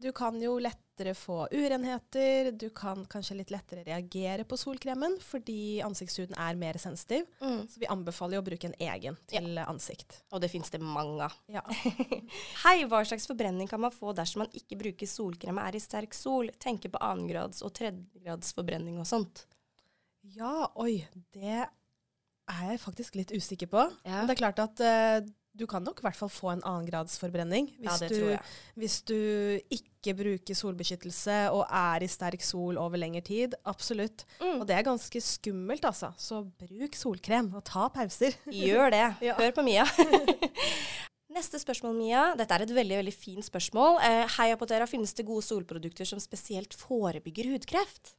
du 0.00 0.12
kan 0.16 0.36
jo 0.42 0.54
lettere 0.62 1.12
få 1.14 1.48
urenheter, 1.52 2.50
du 2.52 2.70
kan 2.76 3.02
kanskje 3.10 3.36
litt 3.36 3.50
lettere 3.52 3.84
reagere 3.84 4.46
på 4.48 4.56
solkremen, 4.56 5.18
fordi 5.20 5.80
ansiktshuden 5.84 6.36
er 6.40 6.56
mer 6.60 6.78
sensitiv. 6.80 7.26
Så 7.40 7.82
vi 7.82 7.88
anbefaler 7.90 8.38
jo 8.38 8.42
å 8.42 8.46
bruke 8.46 8.70
en 8.70 8.76
egen 8.80 9.18
til 9.30 9.60
ansikt. 9.60 10.22
Og 10.32 10.40
det 10.40 10.50
finnes 10.52 10.72
det 10.72 10.80
mange 10.80 11.28
av. 11.28 11.36
Ja. 11.52 11.64
Hei, 12.64 12.78
hva 12.88 13.02
slags 13.04 13.28
forbrenning 13.28 13.68
kan 13.68 13.82
man 13.84 13.94
få 13.94 14.14
dersom 14.16 14.44
man 14.44 14.56
ikke 14.56 14.80
bruker 14.80 15.10
solkrem 15.10 15.60
og 15.60 15.68
er 15.68 15.76
i 15.76 15.84
sterk 15.84 16.16
sol? 16.16 16.48
Tenker 16.60 16.92
på 16.92 17.02
annengrads 17.04 17.60
og 17.66 17.74
tredjegrads 17.76 18.54
forbrenning 18.56 19.00
og 19.02 19.08
sånt. 19.10 19.44
ja, 20.36 20.70
oi, 20.80 21.02
det 21.36 21.60
er 22.50 22.64
jeg 22.72 22.80
faktisk 22.82 23.20
litt 23.20 23.32
usikker 23.36 23.68
på. 23.70 23.84
Ja. 24.04 24.22
Men 24.22 24.30
det 24.30 24.36
er 24.38 24.42
klart 24.42 24.62
at 24.64 24.82
eh, 24.84 25.28
du 25.60 25.66
kan 25.70 25.84
nok 25.84 26.00
i 26.00 26.06
hvert 26.06 26.18
fall 26.18 26.32
få 26.32 26.52
en 26.54 26.62
annengradsforbrenning 26.66 27.68
Ja, 27.76 27.92
hvis, 27.92 28.02
ja, 28.02 28.08
du, 28.10 28.80
hvis 28.80 28.96
du 29.08 29.18
ikke 29.76 30.14
bruker 30.16 30.56
solbeskyttelse 30.56 31.36
og 31.52 31.66
er 31.66 32.06
i 32.06 32.08
sterk 32.10 32.42
sol 32.44 32.80
over 32.80 33.00
lengre 33.00 33.22
tid. 33.26 33.56
Absolutt. 33.68 34.24
Mm. 34.40 34.62
Og 34.62 34.64
det 34.68 34.78
er 34.78 34.86
ganske 34.86 35.22
skummelt, 35.24 35.84
altså. 35.84 36.14
Så 36.16 36.42
bruk 36.62 36.96
solkrem, 36.96 37.52
og 37.54 37.64
ta 37.68 37.90
pauser. 37.92 38.38
Gjør 38.64 38.94
det. 38.96 39.06
Ja. 39.28 39.36
Hør 39.38 39.52
på 39.58 39.66
Mia. 39.66 39.84
Neste 41.36 41.60
spørsmål, 41.62 41.94
Mia. 41.94 42.22
Dette 42.38 42.56
er 42.56 42.64
et 42.64 42.72
veldig 42.74 42.96
veldig 43.04 43.14
fint 43.14 43.46
spørsmål. 43.46 44.00
Eh, 44.02 44.24
hei, 44.38 44.48
Apotera. 44.56 44.88
Finnes 44.90 45.12
det 45.14 45.28
gode 45.28 45.46
solprodukter 45.46 46.08
som 46.08 46.22
spesielt 46.22 46.74
forebygger 46.74 47.52
hudkreft? 47.52 48.16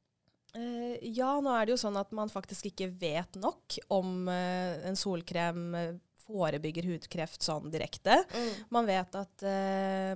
Uh, 0.51 0.95
ja, 0.99 1.37
nå 1.39 1.51
er 1.55 1.67
det 1.67 1.75
jo 1.75 1.79
sånn 1.79 1.95
at 1.99 2.09
man 2.15 2.31
faktisk 2.31 2.67
ikke 2.67 2.89
vet 2.99 3.37
nok 3.39 3.77
om 3.95 4.27
uh, 4.27 4.81
en 4.83 4.97
solkrem 4.99 5.61
eh, 5.79 5.93
forebygger 6.31 6.87
hudkreft 6.93 7.43
sånn 7.45 7.69
direkte. 7.73 8.21
Man 8.73 8.89
vet 8.89 9.17
at 9.19 9.45
eh, 9.47 10.15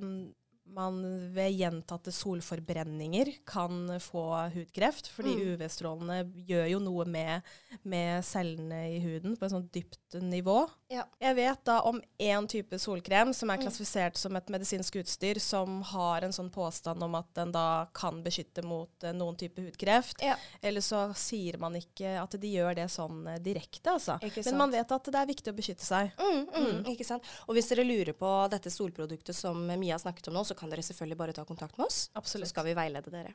man 0.67 0.97
ved 1.33 1.51
gjentatte 1.59 2.11
solforbrenninger 2.11 3.33
kan 3.45 3.99
få 4.01 4.49
hudkreft, 4.53 5.07
fordi 5.13 5.35
Mm. 5.35 5.41
UV-strålene 5.55 6.17
gjør 6.47 6.69
jo 6.71 6.79
noe 6.79 7.05
med, 7.05 7.41
med 7.83 8.23
cellene 8.25 8.79
i 8.95 8.99
huden 8.99 9.35
på 9.37 9.45
et 9.45 9.51
sånt 9.51 9.71
dypt 9.73 10.17
nivå. 10.21 10.69
Ja. 10.89 11.03
Jeg 11.19 11.35
vet 11.35 11.63
da 11.65 11.79
om 11.81 12.01
én 12.19 12.47
type 12.47 12.77
solkrem 12.79 13.33
som 13.33 13.49
er 13.49 13.57
Mm. 13.57 13.63
klassifisert 13.65 14.17
som 14.17 14.35
et 14.35 14.47
medisinsk 14.49 14.95
utstyr, 14.95 15.39
som 15.39 15.81
har 15.81 16.21
en 16.23 16.31
sånn 16.31 16.49
påstand 16.51 17.01
om 17.03 17.15
at 17.15 17.33
den 17.33 17.51
da 17.51 17.87
kan 17.93 18.23
beskytte 18.23 18.63
mot 18.63 18.89
eh, 19.03 19.11
noen 19.13 19.35
type 19.37 19.61
hudkreft. 19.61 20.21
Ja. 20.21 20.35
Eller 20.61 20.81
så 20.81 21.13
sier 21.15 21.57
man 21.59 21.73
ikke 21.75 22.21
at 22.21 22.31
de 22.39 22.47
gjør 22.47 22.75
det 22.75 22.87
sånn 22.89 23.27
eh, 23.27 23.37
direkte, 23.39 23.91
altså. 23.91 24.19
Men 24.45 24.57
man 24.57 24.71
vet 24.71 24.91
at 24.91 25.03
det 25.03 25.15
er 25.15 25.25
viktig 25.27 25.53
å 25.53 25.55
beskytte 25.55 25.83
seg. 25.85 26.11
Mm, 26.17 26.47
mm, 26.49 26.85
Ikke 26.95 27.05
sant? 27.05 27.23
Og 27.47 27.55
hvis 27.55 27.67
dere 27.69 27.83
lurer 27.85 28.13
på 28.13 28.49
dette 28.49 28.69
solproduktet 28.69 29.35
som 29.35 29.65
Mia 29.79 29.97
snakket 29.97 30.27
om 30.29 30.33
nå, 30.35 30.43
så 30.45 30.54
kan 30.57 30.71
dere 30.71 30.83
selvfølgelig 30.85 31.17
bare 31.19 31.35
ta 31.37 31.45
kontakt 31.47 31.77
med 31.77 31.87
oss. 31.87 32.09
Absolutt. 32.13 32.47
Så 32.49 32.55
skal 32.55 32.65
vi 32.69 32.75
veilede 32.77 33.13
dere. 33.13 33.33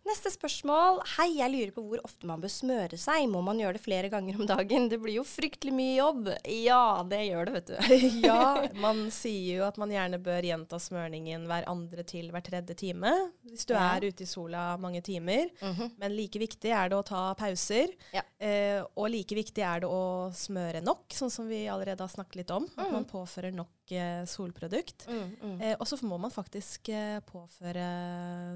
Neste 0.00 0.30
spørsmål. 0.32 1.02
Hei, 1.18 1.26
jeg 1.36 1.52
lurer 1.52 1.72
på 1.76 1.82
hvor 1.84 2.00
ofte 2.06 2.24
man 2.24 2.40
bør 2.40 2.48
smøre 2.48 2.96
seg. 2.96 3.26
Må 3.28 3.42
man 3.44 3.58
gjøre 3.60 3.76
det 3.76 3.82
flere 3.84 4.08
ganger 4.08 4.38
om 4.40 4.46
dagen? 4.48 4.86
Det 4.88 4.96
blir 5.02 5.18
jo 5.18 5.24
fryktelig 5.28 5.74
mye 5.76 5.98
jobb. 5.98 6.30
Ja, 6.48 7.02
det 7.04 7.18
gjør 7.26 7.50
det, 7.50 7.52
vet 7.58 7.68
du. 7.68 7.98
ja, 8.24 8.38
man 8.80 9.02
sier 9.12 9.58
jo 9.58 9.66
at 9.66 9.76
man 9.82 9.92
gjerne 9.92 10.16
bør 10.24 10.48
gjenta 10.48 10.80
smørningen 10.80 11.44
hver 11.50 11.68
andre 11.68 12.06
til 12.08 12.30
hver 12.32 12.46
tredje 12.46 12.78
time. 12.80 13.12
Hvis 13.44 13.68
du 13.68 13.74
Ja. 13.76 13.90
er 13.98 14.08
ute 14.08 14.24
i 14.24 14.30
sola 14.30 14.64
mange 14.80 15.02
timer. 15.04 15.52
Mhm. 15.60 15.92
Men 16.00 16.16
like 16.16 16.40
viktig 16.40 16.72
er 16.72 16.88
det 16.88 16.96
å 16.96 17.04
ta 17.04 17.26
pauser. 17.36 17.92
Ja. 18.16 18.24
Eh, 18.40 18.80
og 18.96 19.10
like 19.12 19.36
viktig 19.36 19.60
er 19.60 19.84
det 19.84 19.92
å 19.92 20.32
smøre 20.32 20.80
nok, 20.82 21.12
sånn 21.12 21.30
som 21.30 21.44
vi 21.46 21.66
allerede 21.68 22.00
har 22.00 22.08
snakket 22.08 22.40
litt 22.40 22.50
om. 22.56 22.64
At 22.80 22.88
man 22.90 23.04
påfører 23.04 23.52
nok 23.52 23.92
eh, 23.92 24.24
solprodukt. 24.24 25.04
Mm, 25.12 25.36
mm. 25.44 25.54
Eh, 25.60 25.76
og 25.76 25.84
så 25.92 26.00
må 26.08 26.16
man 26.24 26.32
faktisk 26.32 26.88
eh, 26.88 27.20
påføre 27.28 27.84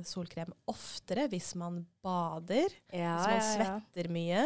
solkrem 0.08 0.52
oftere 0.84 1.24
hvis 1.32 1.54
man 1.58 1.80
bader, 2.04 2.68
Ja, 2.92 3.16
hvis 3.16 3.26
man 3.26 3.40
ja, 3.40 3.48
svetter 3.48 4.10
mye. 4.12 4.44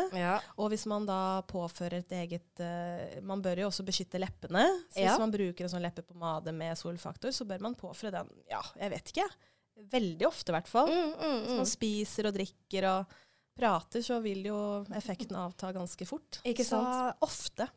Og 0.57 0.70
hvis 0.72 0.87
man 0.90 1.07
da 1.09 1.20
påfører 1.51 2.01
et 2.01 2.14
eget 2.20 2.62
uh, 2.62 3.18
Man 3.27 3.42
bør 3.44 3.64
jo 3.64 3.68
også 3.72 3.85
beskytte 3.87 4.20
leppene. 4.22 4.64
Så 4.94 5.03
hvis 5.03 5.20
man 5.20 5.35
bruker 5.35 5.66
en 5.66 5.74
sånn 5.74 5.85
leppepomade 5.85 6.55
med 6.55 6.79
solfaktor, 6.79 7.35
så 7.35 7.46
bør 7.48 7.66
man 7.68 7.79
påføre 7.79 8.14
den 8.20 8.31
ja, 8.51 8.62
jeg 8.79 8.94
vet 8.94 9.12
ikke. 9.14 9.29
Veldig 9.92 10.27
ofte, 10.27 10.51
i 10.51 10.57
hvert 10.57 10.70
fall. 10.70 10.88
Mm, 10.90 11.11
mm, 11.18 11.35
mm. 11.42 11.59
man 11.61 11.68
spiser 11.70 12.31
og 12.31 12.38
drikker 12.38 12.87
og 12.90 13.18
prater, 13.59 14.03
så 14.03 14.18
vil 14.22 14.46
jo 14.48 14.59
effekten 14.96 15.38
avta 15.38 15.70
ganske 15.74 16.07
fort. 16.09 16.40
Ikke 16.46 16.66
Så 16.66 16.79
sant? 16.79 17.22
ofte. 17.27 17.68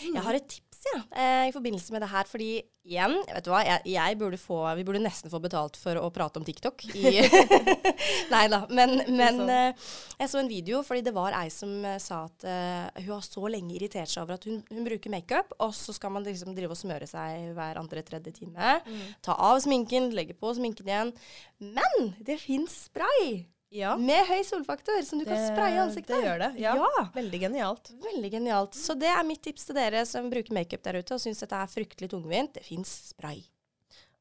Jeg 0.00 0.22
har 0.24 0.36
et 0.38 0.46
tips 0.48 0.65
ja, 0.86 0.98
eh, 1.18 1.48
i 1.48 1.52
forbindelse 1.54 1.94
med 1.94 2.02
det 2.04 2.10
her. 2.10 2.28
Fordi 2.28 2.50
igjen, 2.86 3.16
vet 3.26 3.44
du 3.46 3.50
hva, 3.50 3.62
jeg, 3.66 3.82
jeg 3.90 4.18
burde 4.20 4.38
få, 4.38 4.58
vi 4.78 4.84
burde 4.86 5.02
nesten 5.02 5.32
få 5.32 5.40
betalt 5.42 5.78
for 5.80 5.98
å 5.98 6.10
prate 6.14 6.40
om 6.40 6.46
TikTok. 6.46 6.84
I 6.94 7.24
Nei 8.34 8.44
da. 8.52 8.62
Men, 8.70 9.00
men 9.10 9.42
eh, 9.50 9.88
jeg 10.20 10.30
så 10.32 10.40
en 10.42 10.50
video, 10.50 10.82
fordi 10.86 11.02
det 11.06 11.14
var 11.16 11.36
ei 11.38 11.48
som 11.52 11.72
eh, 11.84 11.98
sa 12.02 12.22
at 12.28 12.46
eh, 12.46 13.02
hun 13.02 13.16
har 13.16 13.26
så 13.26 13.50
lenge 13.50 13.74
irritert 13.76 14.12
seg 14.12 14.22
over 14.24 14.38
at 14.38 14.46
hun, 14.48 14.62
hun 14.70 14.86
bruker 14.86 15.12
makeup, 15.12 15.56
og 15.58 15.74
så 15.76 15.94
skal 15.96 16.14
man 16.14 16.26
liksom 16.26 16.54
drive 16.56 16.76
og 16.76 16.80
smøre 16.80 17.10
seg 17.10 17.50
hver 17.56 17.82
andre-tredje 17.82 18.36
time. 18.38 18.78
Ta 19.26 19.34
av 19.34 19.58
sminken, 19.64 20.12
legge 20.16 20.38
på 20.38 20.54
sminken 20.56 20.88
igjen. 20.88 21.12
Men 21.58 22.14
det 22.22 22.38
fins 22.42 22.84
spray 22.86 23.46
Ja, 23.74 23.96
med 23.98 24.26
høy 24.28 24.42
solfaktor 24.46 25.00
som 25.04 25.18
du 25.18 25.24
kan 25.26 25.40
spraye 25.48 25.74
i 25.74 25.80
ansiktet. 25.82 26.14
det 26.14 26.22
gjør 26.28 26.38
det. 26.44 26.50
Ja. 26.62 26.74
ja. 26.78 27.04
Veldig 27.16 27.40
genialt. 27.42 27.90
Veldig 28.04 28.30
genialt. 28.36 28.74
Så 28.78 28.94
det 28.98 29.08
er 29.10 29.24
mitt 29.26 29.42
tips 29.42 29.66
til 29.66 29.74
dere 29.78 30.04
som 30.06 30.28
bruker 30.30 30.54
makeup 30.54 30.84
der 30.86 31.00
ute 31.02 31.16
og 31.16 31.20
syns 31.20 31.42
dette 31.42 31.58
er 31.58 31.72
fryktelig 31.72 32.08
tungvint. 32.12 32.54
Det 32.54 32.62
fins 32.64 32.92
spray. 33.10 33.42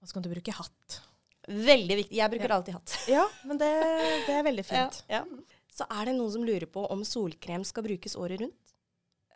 Og 0.02 0.10
så 0.10 0.18
kan 0.18 0.26
du 0.26 0.32
bruke 0.34 0.56
hatt. 0.58 0.98
Veldig 1.46 2.00
viktig. 2.02 2.18
Jeg 2.18 2.32
bruker 2.34 2.50
Ja. 2.50 2.56
alltid 2.58 2.74
hatt. 2.80 2.96
Ja, 3.08 3.28
men 3.46 3.58
det, 3.62 3.70
det 4.26 4.34
er 4.34 4.44
veldig 4.50 4.66
fint. 4.66 5.04
Ja, 5.14 5.22
Så 5.76 5.86
er 5.92 6.06
det 6.10 6.16
noen 6.18 6.32
som 6.34 6.44
lurer 6.48 6.66
på 6.66 6.88
om 6.90 7.04
solkrem 7.06 7.64
skal 7.68 7.84
brukes 7.86 8.16
året 8.18 8.42
rundt? 8.42 8.65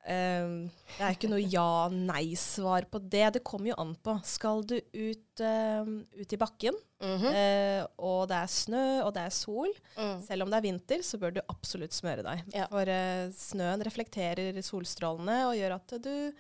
Ehm, 0.08 0.70
det 0.98 1.04
er 1.04 1.16
ikke 1.16 1.30
noe 1.30 1.44
ja-nei-svar 1.44 2.88
på 2.92 3.02
det. 3.04 3.26
Det 3.36 3.44
kommer 3.44 3.72
jo 3.72 3.80
an 3.82 3.96
på. 4.04 4.16
Skal 4.26 4.64
du 4.64 4.78
ut, 4.80 5.42
ehm, 5.44 6.06
ut 6.20 6.34
i 6.34 6.40
bakken, 6.40 6.78
eh, 7.02 7.86
og 7.98 8.28
det 8.28 8.38
er 8.38 8.48
snø 8.48 8.86
og 9.06 9.14
det 9.14 9.26
er 9.26 9.30
sol, 9.36 9.74
Mm. 9.98 10.22
selv 10.26 10.44
om 10.44 10.50
det 10.50 10.58
er 10.58 10.68
vinter, 10.68 11.00
så 11.04 11.20
bør 11.20 11.34
du 11.36 11.42
absolutt 11.50 11.92
smøre 11.92 12.24
deg. 12.24 12.44
Ja. 12.54 12.68
For 12.68 12.82
uh, 12.88 13.30
snøen 13.32 13.84
reflekterer 13.84 14.54
solstrålene 14.62 15.48
og 15.48 15.56
gjør 15.56 15.76
at 15.76 16.02
du 16.02 16.34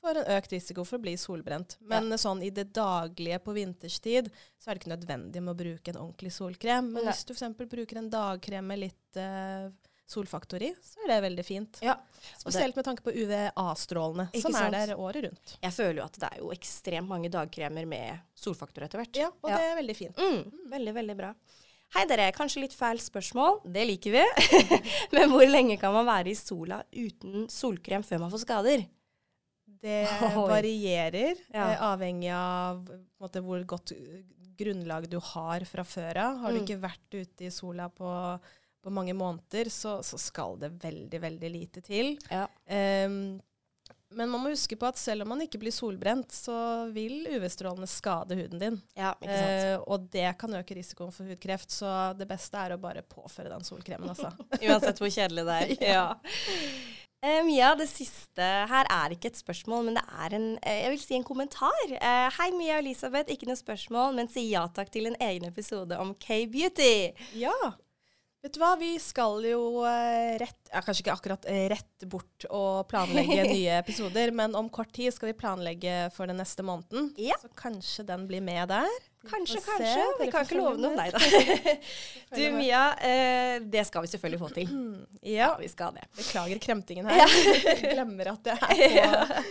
får 0.00 0.16
en 0.16 0.30
økt 0.38 0.52
risiko 0.52 0.84
for 0.84 0.96
å 0.98 1.02
bli 1.02 1.12
solbrent. 1.16 1.76
Men 1.80 2.08
sånn 2.16 2.42
i 2.42 2.50
det 2.50 2.72
daglige 2.72 3.38
på 3.44 3.52
vinterstid, 3.52 4.30
så 4.58 4.70
er 4.70 4.74
det 4.74 4.82
ikke 4.82 4.96
nødvendig 4.96 5.42
med 5.42 5.52
å 5.52 5.58
bruke 5.58 5.92
en 5.92 6.00
ordentlig 6.00 6.32
solkrem. 6.32 6.92
Men 6.94 7.04
ja. 7.04 7.10
hvis 7.10 7.26
du 7.28 7.34
f.eks. 7.34 7.68
bruker 7.68 7.98
en 7.98 8.08
dagkrem 8.10 8.66
med 8.66 8.78
litt 8.78 9.16
solfaktor 10.10 10.62
i, 10.66 10.72
så 10.82 11.04
er 11.04 11.12
det 11.14 11.18
veldig 11.24 11.44
fint. 11.46 11.78
Ja. 11.86 11.94
Spesielt 12.36 12.76
med 12.76 12.84
tanke 12.84 13.04
på 13.06 13.12
UVA-strålene, 13.14 14.28
som 14.42 14.52
sant? 14.52 14.74
er 14.74 14.90
der 14.90 14.98
året 15.00 15.24
rundt. 15.28 15.56
Jeg 15.62 15.72
føler 15.76 16.02
jo 16.02 16.06
at 16.08 16.18
det 16.20 16.28
er 16.32 16.38
jo 16.42 16.50
ekstremt 16.54 17.08
mange 17.08 17.30
dagkremer 17.32 17.86
med 17.88 18.18
solfaktor 18.36 18.84
etter 18.88 18.98
hvert. 19.02 19.16
Ja, 19.16 19.30
og 19.42 19.50
Ja. 19.50 19.56
det 19.56 19.70
er 19.70 19.76
veldig 19.82 19.96
fint. 19.96 20.16
Mm, 20.18 20.70
veldig, 20.74 20.94
veldig 20.98 21.16
bra. 21.16 21.34
Hei 21.94 22.04
dere, 22.06 22.28
kanskje 22.32 22.60
litt 22.62 22.74
feil 22.76 22.98
spørsmål, 23.02 23.62
det 23.72 23.82
liker 23.88 24.12
vi. 24.14 24.24
Men 25.16 25.30
hvor 25.32 25.46
lenge 25.48 25.78
kan 25.80 25.92
man 25.96 26.06
være 26.06 26.30
i 26.30 26.34
sola 26.38 26.82
uten 26.94 27.48
solkrem 27.50 28.04
før 28.06 28.20
man 28.26 28.30
får 28.30 28.44
skader? 28.44 28.84
Det 29.80 30.04
varierer, 30.36 31.36
Ja. 31.54 31.70
eh, 31.72 31.82
avhengig 31.82 32.30
av 32.34 32.84
på 32.86 33.24
måte, 33.26 33.40
hvor 33.42 33.64
godt 33.64 33.92
eh, 33.96 34.22
grunnlag 34.60 35.08
du 35.08 35.18
har 35.18 35.64
fra 35.64 35.82
før 35.88 36.16
av. 36.20 36.38
Har 36.42 36.52
du 36.52 36.58
Mm. 36.60 36.66
ikke 36.66 36.80
vært 36.82 37.14
ute 37.16 37.46
i 37.46 37.50
sola 37.50 37.88
på, 37.88 38.40
på 38.82 38.92
mange 38.94 39.14
måneder, 39.16 39.70
så, 39.72 39.98
så 40.06 40.18
skal 40.18 40.58
det 40.60 40.74
veldig, 40.82 41.20
veldig 41.22 41.50
lite 41.52 41.84
til. 41.84 42.14
Ja. 42.30 42.46
Um, 43.06 43.40
men 44.10 44.30
man 44.30 44.42
må 44.42 44.50
huske 44.50 44.74
på 44.78 44.88
at 44.88 44.98
selv 44.98 45.22
om 45.22 45.30
man 45.30 45.42
ikke 45.44 45.60
blir 45.62 45.74
solbrent, 45.74 46.32
så 46.34 46.54
vil 46.90 47.28
UV-strålene 47.30 47.86
skade 47.86 48.34
huden 48.40 48.62
din. 48.62 48.78
Ja, 48.98 49.12
ikke 49.20 49.36
sant. 49.36 49.66
Eh, 49.70 49.82
og 49.86 50.08
det 50.10 50.26
kan 50.40 50.56
øke 50.58 50.74
risikoen 50.74 51.14
for 51.14 51.30
hudkreft, 51.30 51.70
så 51.70 51.90
det 52.18 52.26
beste 52.30 52.58
er 52.58 52.74
å 52.74 52.80
bare 52.82 53.04
påføre 53.06 53.52
den 53.52 53.66
solkremen, 53.66 54.10
altså. 54.10 54.32
Uansett 54.66 54.98
hvor 54.98 55.12
kjedelig 55.14 55.46
det 55.46 55.58
er. 55.60 55.74
ja. 55.94 56.06
Um, 57.22 57.46
Mia, 57.46 57.70
det 57.78 57.86
siste 57.92 58.48
her 58.72 58.90
er 58.90 59.14
ikke 59.14 59.30
et 59.30 59.38
spørsmål, 59.38 59.86
men 59.86 60.00
det 60.00 60.02
er 60.24 60.34
en, 60.40 60.48
eh, 60.58 60.80
jeg 60.86 60.94
vil 60.96 61.02
si 61.04 61.18
en 61.20 61.28
kommentar. 61.30 61.78
Uh, 61.92 62.26
Hei, 62.40 62.48
Mia 62.56 62.80
og 62.80 62.82
Elisabeth. 62.82 63.30
Ikke 63.30 63.46
noe 63.46 63.60
spørsmål, 63.60 64.18
men 64.18 64.32
si 64.32 64.48
ja 64.48 64.64
takk 64.74 64.90
til 64.90 65.06
en 65.12 65.18
egen 65.22 65.46
episode 65.46 66.02
om 66.02 66.16
K-beauty. 66.18 67.12
Ja. 67.38 67.54
Vet 68.40 68.54
du 68.56 68.60
hva, 68.62 68.72
vi 68.80 68.94
skal 69.02 69.42
jo 69.44 69.82
eh, 69.84 70.38
rett 70.40 70.70
ja, 70.72 70.80
Kanskje 70.80 71.02
ikke 71.04 71.12
akkurat 71.12 71.46
eh, 71.50 71.66
rett 71.68 72.06
bort 72.08 72.46
og 72.48 72.86
planlegge 72.88 73.42
nye 73.52 73.76
episoder, 73.82 74.32
men 74.32 74.56
om 74.56 74.70
kort 74.72 74.94
tid 74.96 75.12
skal 75.12 75.32
vi 75.32 75.36
planlegge 75.42 75.96
for 76.14 76.30
den 76.30 76.40
neste 76.40 76.64
måneden. 76.64 77.10
Ja. 77.20 77.36
Så 77.42 77.52
kanskje 77.58 78.06
den 78.08 78.24
blir 78.30 78.40
med 78.44 78.72
der. 78.72 79.09
Kanskje, 79.28 79.60
kanskje. 79.60 80.04
Vi 80.20 80.30
kan 80.32 80.46
ikke 80.46 80.56
love 80.56 80.80
noe. 80.80 80.94
Nei 81.00 81.10
da. 81.12 81.20
Du 82.32 82.40
Mia, 82.56 82.84
eh, 83.04 83.58
det 83.60 83.82
skal 83.88 84.06
vi 84.06 84.12
selvfølgelig 84.14 84.40
få 84.40 84.48
til. 84.56 84.70
Ja. 85.20 85.50
vi 85.60 85.68
skal 85.68 85.92
det. 85.98 86.06
Beklager 86.16 86.62
kremtingen 86.62 87.10
her. 87.10 87.20
Ja. 87.20 87.74
glemmer 87.92 88.32
at 88.32 88.48
det 88.48 88.56
er 88.56 89.26
på. 89.26 89.42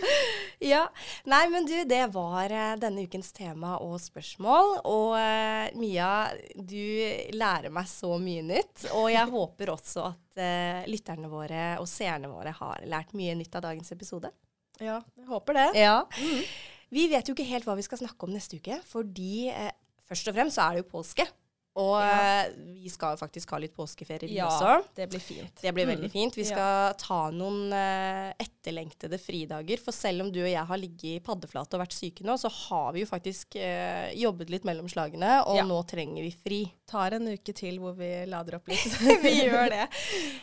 Ja. 0.60 0.82
Nei, 1.24 1.46
men 1.48 1.64
du, 1.64 1.72
det 1.88 2.02
var 2.12 2.52
eh, 2.52 2.74
denne 2.82 3.06
ukens 3.06 3.30
tema 3.32 3.78
og 3.80 3.94
spørsmål. 4.02 4.74
Og 4.90 5.14
eh, 5.16 5.70
Mia, 5.80 6.10
du 6.54 7.32
lærer 7.32 7.72
meg 7.72 7.88
så 7.88 8.18
mye 8.20 8.42
nytt. 8.44 8.90
Og 8.92 9.08
jeg 9.14 9.30
håper 9.36 9.72
også 9.72 10.10
at 10.10 10.42
eh, 10.42 10.82
lytterne 10.90 11.30
våre 11.32 11.64
og 11.80 11.88
seerne 11.88 12.28
våre 12.28 12.52
har 12.58 12.84
lært 12.90 13.14
mye 13.16 13.38
nytt 13.38 13.56
av 13.56 13.70
dagens 13.70 13.94
episode. 13.96 14.34
Ja, 14.80 14.98
jeg 15.16 15.26
håper 15.28 15.56
det. 15.56 15.66
Ja. 15.80 15.96
Vi 16.90 17.06
vet 17.10 17.28
jo 17.28 17.36
ikke 17.36 17.46
helt 17.46 17.66
hva 17.68 17.76
vi 17.78 17.86
skal 17.86 18.00
snakke 18.00 18.26
om 18.26 18.32
neste 18.34 18.58
uke, 18.58 18.80
fordi 18.90 19.48
eh, 19.52 19.70
først 20.08 20.30
og 20.30 20.36
fremst 20.36 20.58
så 20.58 20.66
er 20.66 20.78
det 20.78 20.84
jo 20.84 20.90
påske. 20.90 21.26
Og 21.76 22.00
Ja. 22.00 22.46
eh, 22.46 22.52
vi 22.82 22.88
skal 22.90 23.16
faktisk 23.16 23.50
ha 23.50 23.58
litt 23.58 23.74
påskeferie, 23.76 24.26
vi 24.28 24.34
Ja, 24.36 24.48
også. 24.48 24.84
det 24.96 25.08
blir 25.10 25.20
fint. 25.20 25.54
Det 25.62 25.72
blir 25.72 25.86
Mm. 25.86 25.94
veldig 25.96 26.10
fint. 26.10 26.34
Vi 26.34 26.42
Ja. 26.42 26.48
skal 26.92 26.94
ta 26.98 27.30
noen 27.30 27.72
eh, 27.72 28.32
etterlengtede 28.40 29.18
fridager. 29.20 29.78
For 29.78 29.92
selv 29.92 30.22
om 30.22 30.32
du 30.32 30.40
og 30.42 30.50
jeg 30.50 30.66
har 30.66 30.76
ligget 30.76 31.04
i 31.04 31.20
paddeflate 31.20 31.74
og 31.74 31.86
vært 31.86 31.92
syke 31.94 32.22
nå, 32.24 32.34
så 32.36 32.50
har 32.50 32.92
vi 32.92 33.00
jo 33.00 33.06
faktisk 33.06 33.54
eh, 33.56 34.12
jobbet 34.14 34.50
litt 34.50 34.64
mellom 34.64 34.88
slagene, 34.88 35.46
og 35.46 35.56
Ja. 35.56 35.62
nå 35.62 35.86
trenger 35.86 36.22
vi 36.22 36.30
fri. 36.32 36.72
Tar 36.88 37.12
en 37.14 37.28
uke 37.28 37.54
til 37.54 37.78
hvor 37.78 37.94
vi 37.96 38.26
lader 38.26 38.56
opp 38.56 38.66
litt. 38.66 38.78
vi 39.22 39.46
gjør 39.46 39.70
det. 39.70 39.88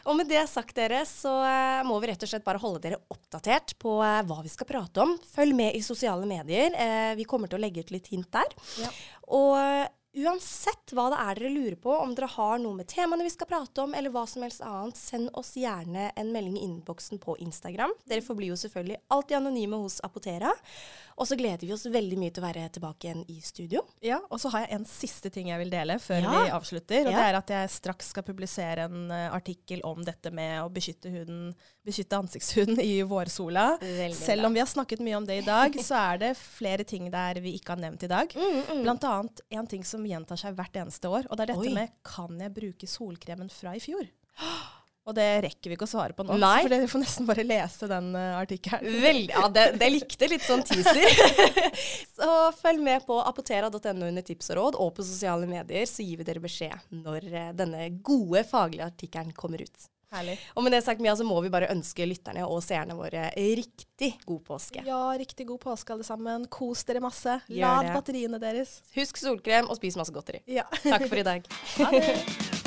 Og 0.06 0.16
med 0.16 0.30
det 0.30 0.48
sagt, 0.48 0.74
dere, 0.76 1.02
så 1.06 1.44
eh, 1.44 1.84
må 1.84 2.00
vi 2.00 2.08
rett 2.08 2.24
og 2.24 2.30
slett 2.30 2.46
bare 2.46 2.58
holde 2.60 2.80
dere 2.82 3.02
oppdatert 3.12 3.78
på 3.78 3.98
hva 4.00 4.42
vi 4.42 4.48
skal 4.50 4.66
prate 4.66 4.98
om. 5.04 5.18
Følg 5.36 5.54
med 5.54 5.76
i 5.76 5.80
sosiale 5.82 6.26
medier. 6.26 6.72
Eh, 6.74 7.16
vi 7.16 7.26
kommer 7.26 7.50
til 7.50 7.60
å 7.60 7.62
legge 7.62 7.80
ut 7.84 7.92
litt 7.92 8.08
hint 8.08 8.32
der. 8.32 8.46
Ja. 8.80 8.90
Og 9.28 9.90
uansett 10.18 10.94
hva 10.96 11.08
det 11.14 11.20
er 11.22 11.40
dere 11.42 11.52
lurer 11.54 11.76
på, 11.82 11.94
om 11.94 12.14
dere 12.18 12.30
har 12.34 12.60
noe 12.64 12.78
med 12.80 12.88
temaene 12.90 13.26
vi 13.28 13.32
skal 13.34 13.50
prate 13.50 13.84
om, 13.84 13.94
eller 13.98 14.14
hva 14.14 14.24
som 14.30 14.46
helst 14.46 14.64
annet, 14.66 14.98
send 14.98 15.30
oss 15.38 15.54
gjerne 15.60 16.10
en 16.18 16.32
melding 16.34 16.58
i 16.58 16.64
innboksen 16.68 17.20
på 17.24 17.38
Instagram. 17.46 17.94
Dere 18.10 18.26
forblir 18.26 18.52
jo 18.54 18.60
selvfølgelig 18.60 18.98
alltid 19.14 19.38
anonyme 19.42 19.82
hos 19.84 20.00
Apotera. 20.06 20.54
Og 21.18 21.26
så 21.26 21.34
gleder 21.34 21.66
vi 21.66 21.74
oss 21.74 21.88
veldig 21.90 22.18
mye 22.22 22.30
til 22.34 22.44
å 22.44 22.46
være 22.46 22.68
tilbake 22.76 23.08
igjen 23.08 23.24
i 23.34 23.40
studio. 23.42 23.82
Ja, 24.06 24.20
og 24.30 24.38
så 24.42 24.52
har 24.54 24.68
jeg 24.68 24.76
en 24.78 24.86
siste 24.86 25.32
ting 25.34 25.48
jeg 25.50 25.58
vil 25.64 25.72
dele 25.74 25.96
før 26.02 26.22
Ja. 26.22 26.34
vi 26.44 26.52
avslutter. 26.54 27.08
Og 27.08 27.12
Ja. 27.12 27.18
det 27.18 27.26
er 27.26 27.38
at 27.40 27.50
jeg 27.50 27.70
straks 27.74 28.10
skal 28.14 28.24
publisere 28.24 28.86
en 28.86 29.10
eh, 29.12 29.32
artikkel 29.34 29.82
om 29.84 30.04
dette 30.06 30.30
med 30.32 30.62
å 30.62 30.70
beskytte 30.70 31.10
huden, 31.10 31.56
beskytte 31.84 32.20
ansiktshuden 32.22 32.78
i 32.80 33.02
vårsola. 33.02 33.80
Veldig 33.82 34.14
Selv 34.14 34.46
om 34.46 34.54
vi 34.54 34.60
har 34.60 34.68
snakket 34.70 35.00
mye 35.02 35.18
om 35.18 35.26
det 35.26 35.40
i 35.42 35.46
dag, 35.46 35.74
så 35.82 35.96
er 36.14 36.18
det 36.20 36.38
flere 36.38 36.84
ting 36.86 37.10
der 37.10 37.42
vi 37.42 37.56
ikke 37.58 37.74
har 37.74 37.82
nevnt 37.82 38.04
i 38.04 38.08
dag. 38.08 38.28
Mm, 38.48 38.62
mm. 38.70 38.84
Blant 38.84 39.04
annet 39.04 39.42
en 39.50 39.68
ting 39.68 39.84
som 39.84 40.06
gjentar 40.10 40.39
seg 40.39 40.58
hvert 40.58 40.82
eneste 40.84 41.12
år, 41.12 41.28
og 41.28 41.38
det 41.38 41.48
er 41.48 41.54
dette 41.54 41.70
Oi. 41.70 41.76
med 41.76 41.93
kan 42.08 42.41
jeg 42.41 42.56
bruke 42.56 42.89
solkremen 42.89 43.52
fra 43.54 43.76
i 43.78 43.84
fjor? 43.84 44.08
Og 45.08 45.15
det 45.15 45.26
rekker 45.46 45.72
vi 45.72 45.76
ikke 45.78 45.88
å 45.88 45.89
svare 45.89 46.15
på 46.15 46.26
nå, 46.28 46.36
Nei. 46.41 46.65
for 46.65 46.74
dere 46.74 46.88
får 46.91 47.00
nesten 47.00 47.28
bare 47.30 47.46
lese 47.48 47.88
den 47.88 48.10
uh, 48.12 48.36
artikkelen. 48.41 48.98
Vel, 49.00 49.22
ja, 49.32 49.46
det, 49.56 49.63
det 49.80 49.88
likte 49.93 50.28
litt 50.28 50.43
sånn 50.43 50.65
teaser. 50.67 51.08
så 52.17 52.32
følg 52.60 52.84
med 52.84 53.06
på 53.08 53.22
apotera.no 53.24 54.10
under 54.10 54.26
tips 54.28 54.52
og 54.52 54.60
råd, 54.60 54.80
og 54.84 54.91
på 54.98 55.06
sosiale 55.08 55.48
medier, 55.48 55.88
så 55.88 56.04
gir 56.04 56.20
vi 56.20 56.28
dere 56.28 56.43
beskjed 56.43 56.91
når 57.06 57.30
uh, 57.32 57.54
denne 57.56 57.88
gode 58.04 58.43
faglige 58.50 58.89
artikkelen 58.91 59.32
kommer 59.38 59.63
ut. 59.63 59.88
Herlig. 60.13 60.38
Og 60.56 60.63
med 60.63 60.72
det 60.72 60.80
sagt, 60.86 61.02
Mia, 61.04 61.15
så 61.20 61.26
må 61.28 61.39
vi 61.43 61.50
bare 61.52 61.67
ønske 61.74 62.06
lytterne 62.08 62.46
og 62.48 62.62
seerne 62.63 62.96
våre 62.96 63.26
riktig 63.36 64.13
god 64.28 64.39
påske. 64.48 64.84
Ja, 64.88 65.02
riktig 65.20 65.50
god 65.50 65.60
påske 65.65 65.96
alle 65.98 66.08
sammen. 66.08 66.46
Kos 66.52 66.86
dere 66.88 67.04
masse. 67.04 67.39
Lad 67.52 67.91
batteriene 67.91 68.39
deres. 68.39 68.80
Husk 68.96 69.20
solkrem 69.20 69.67
og 69.67 69.80
spis 69.82 70.00
masse 70.00 70.15
godteri. 70.15 70.43
Ja. 70.48 70.63
Takk 70.84 71.10
for 71.10 71.20
i 71.20 71.28
dag. 71.28 71.52
Ha 71.78 71.91
det. 71.91 72.67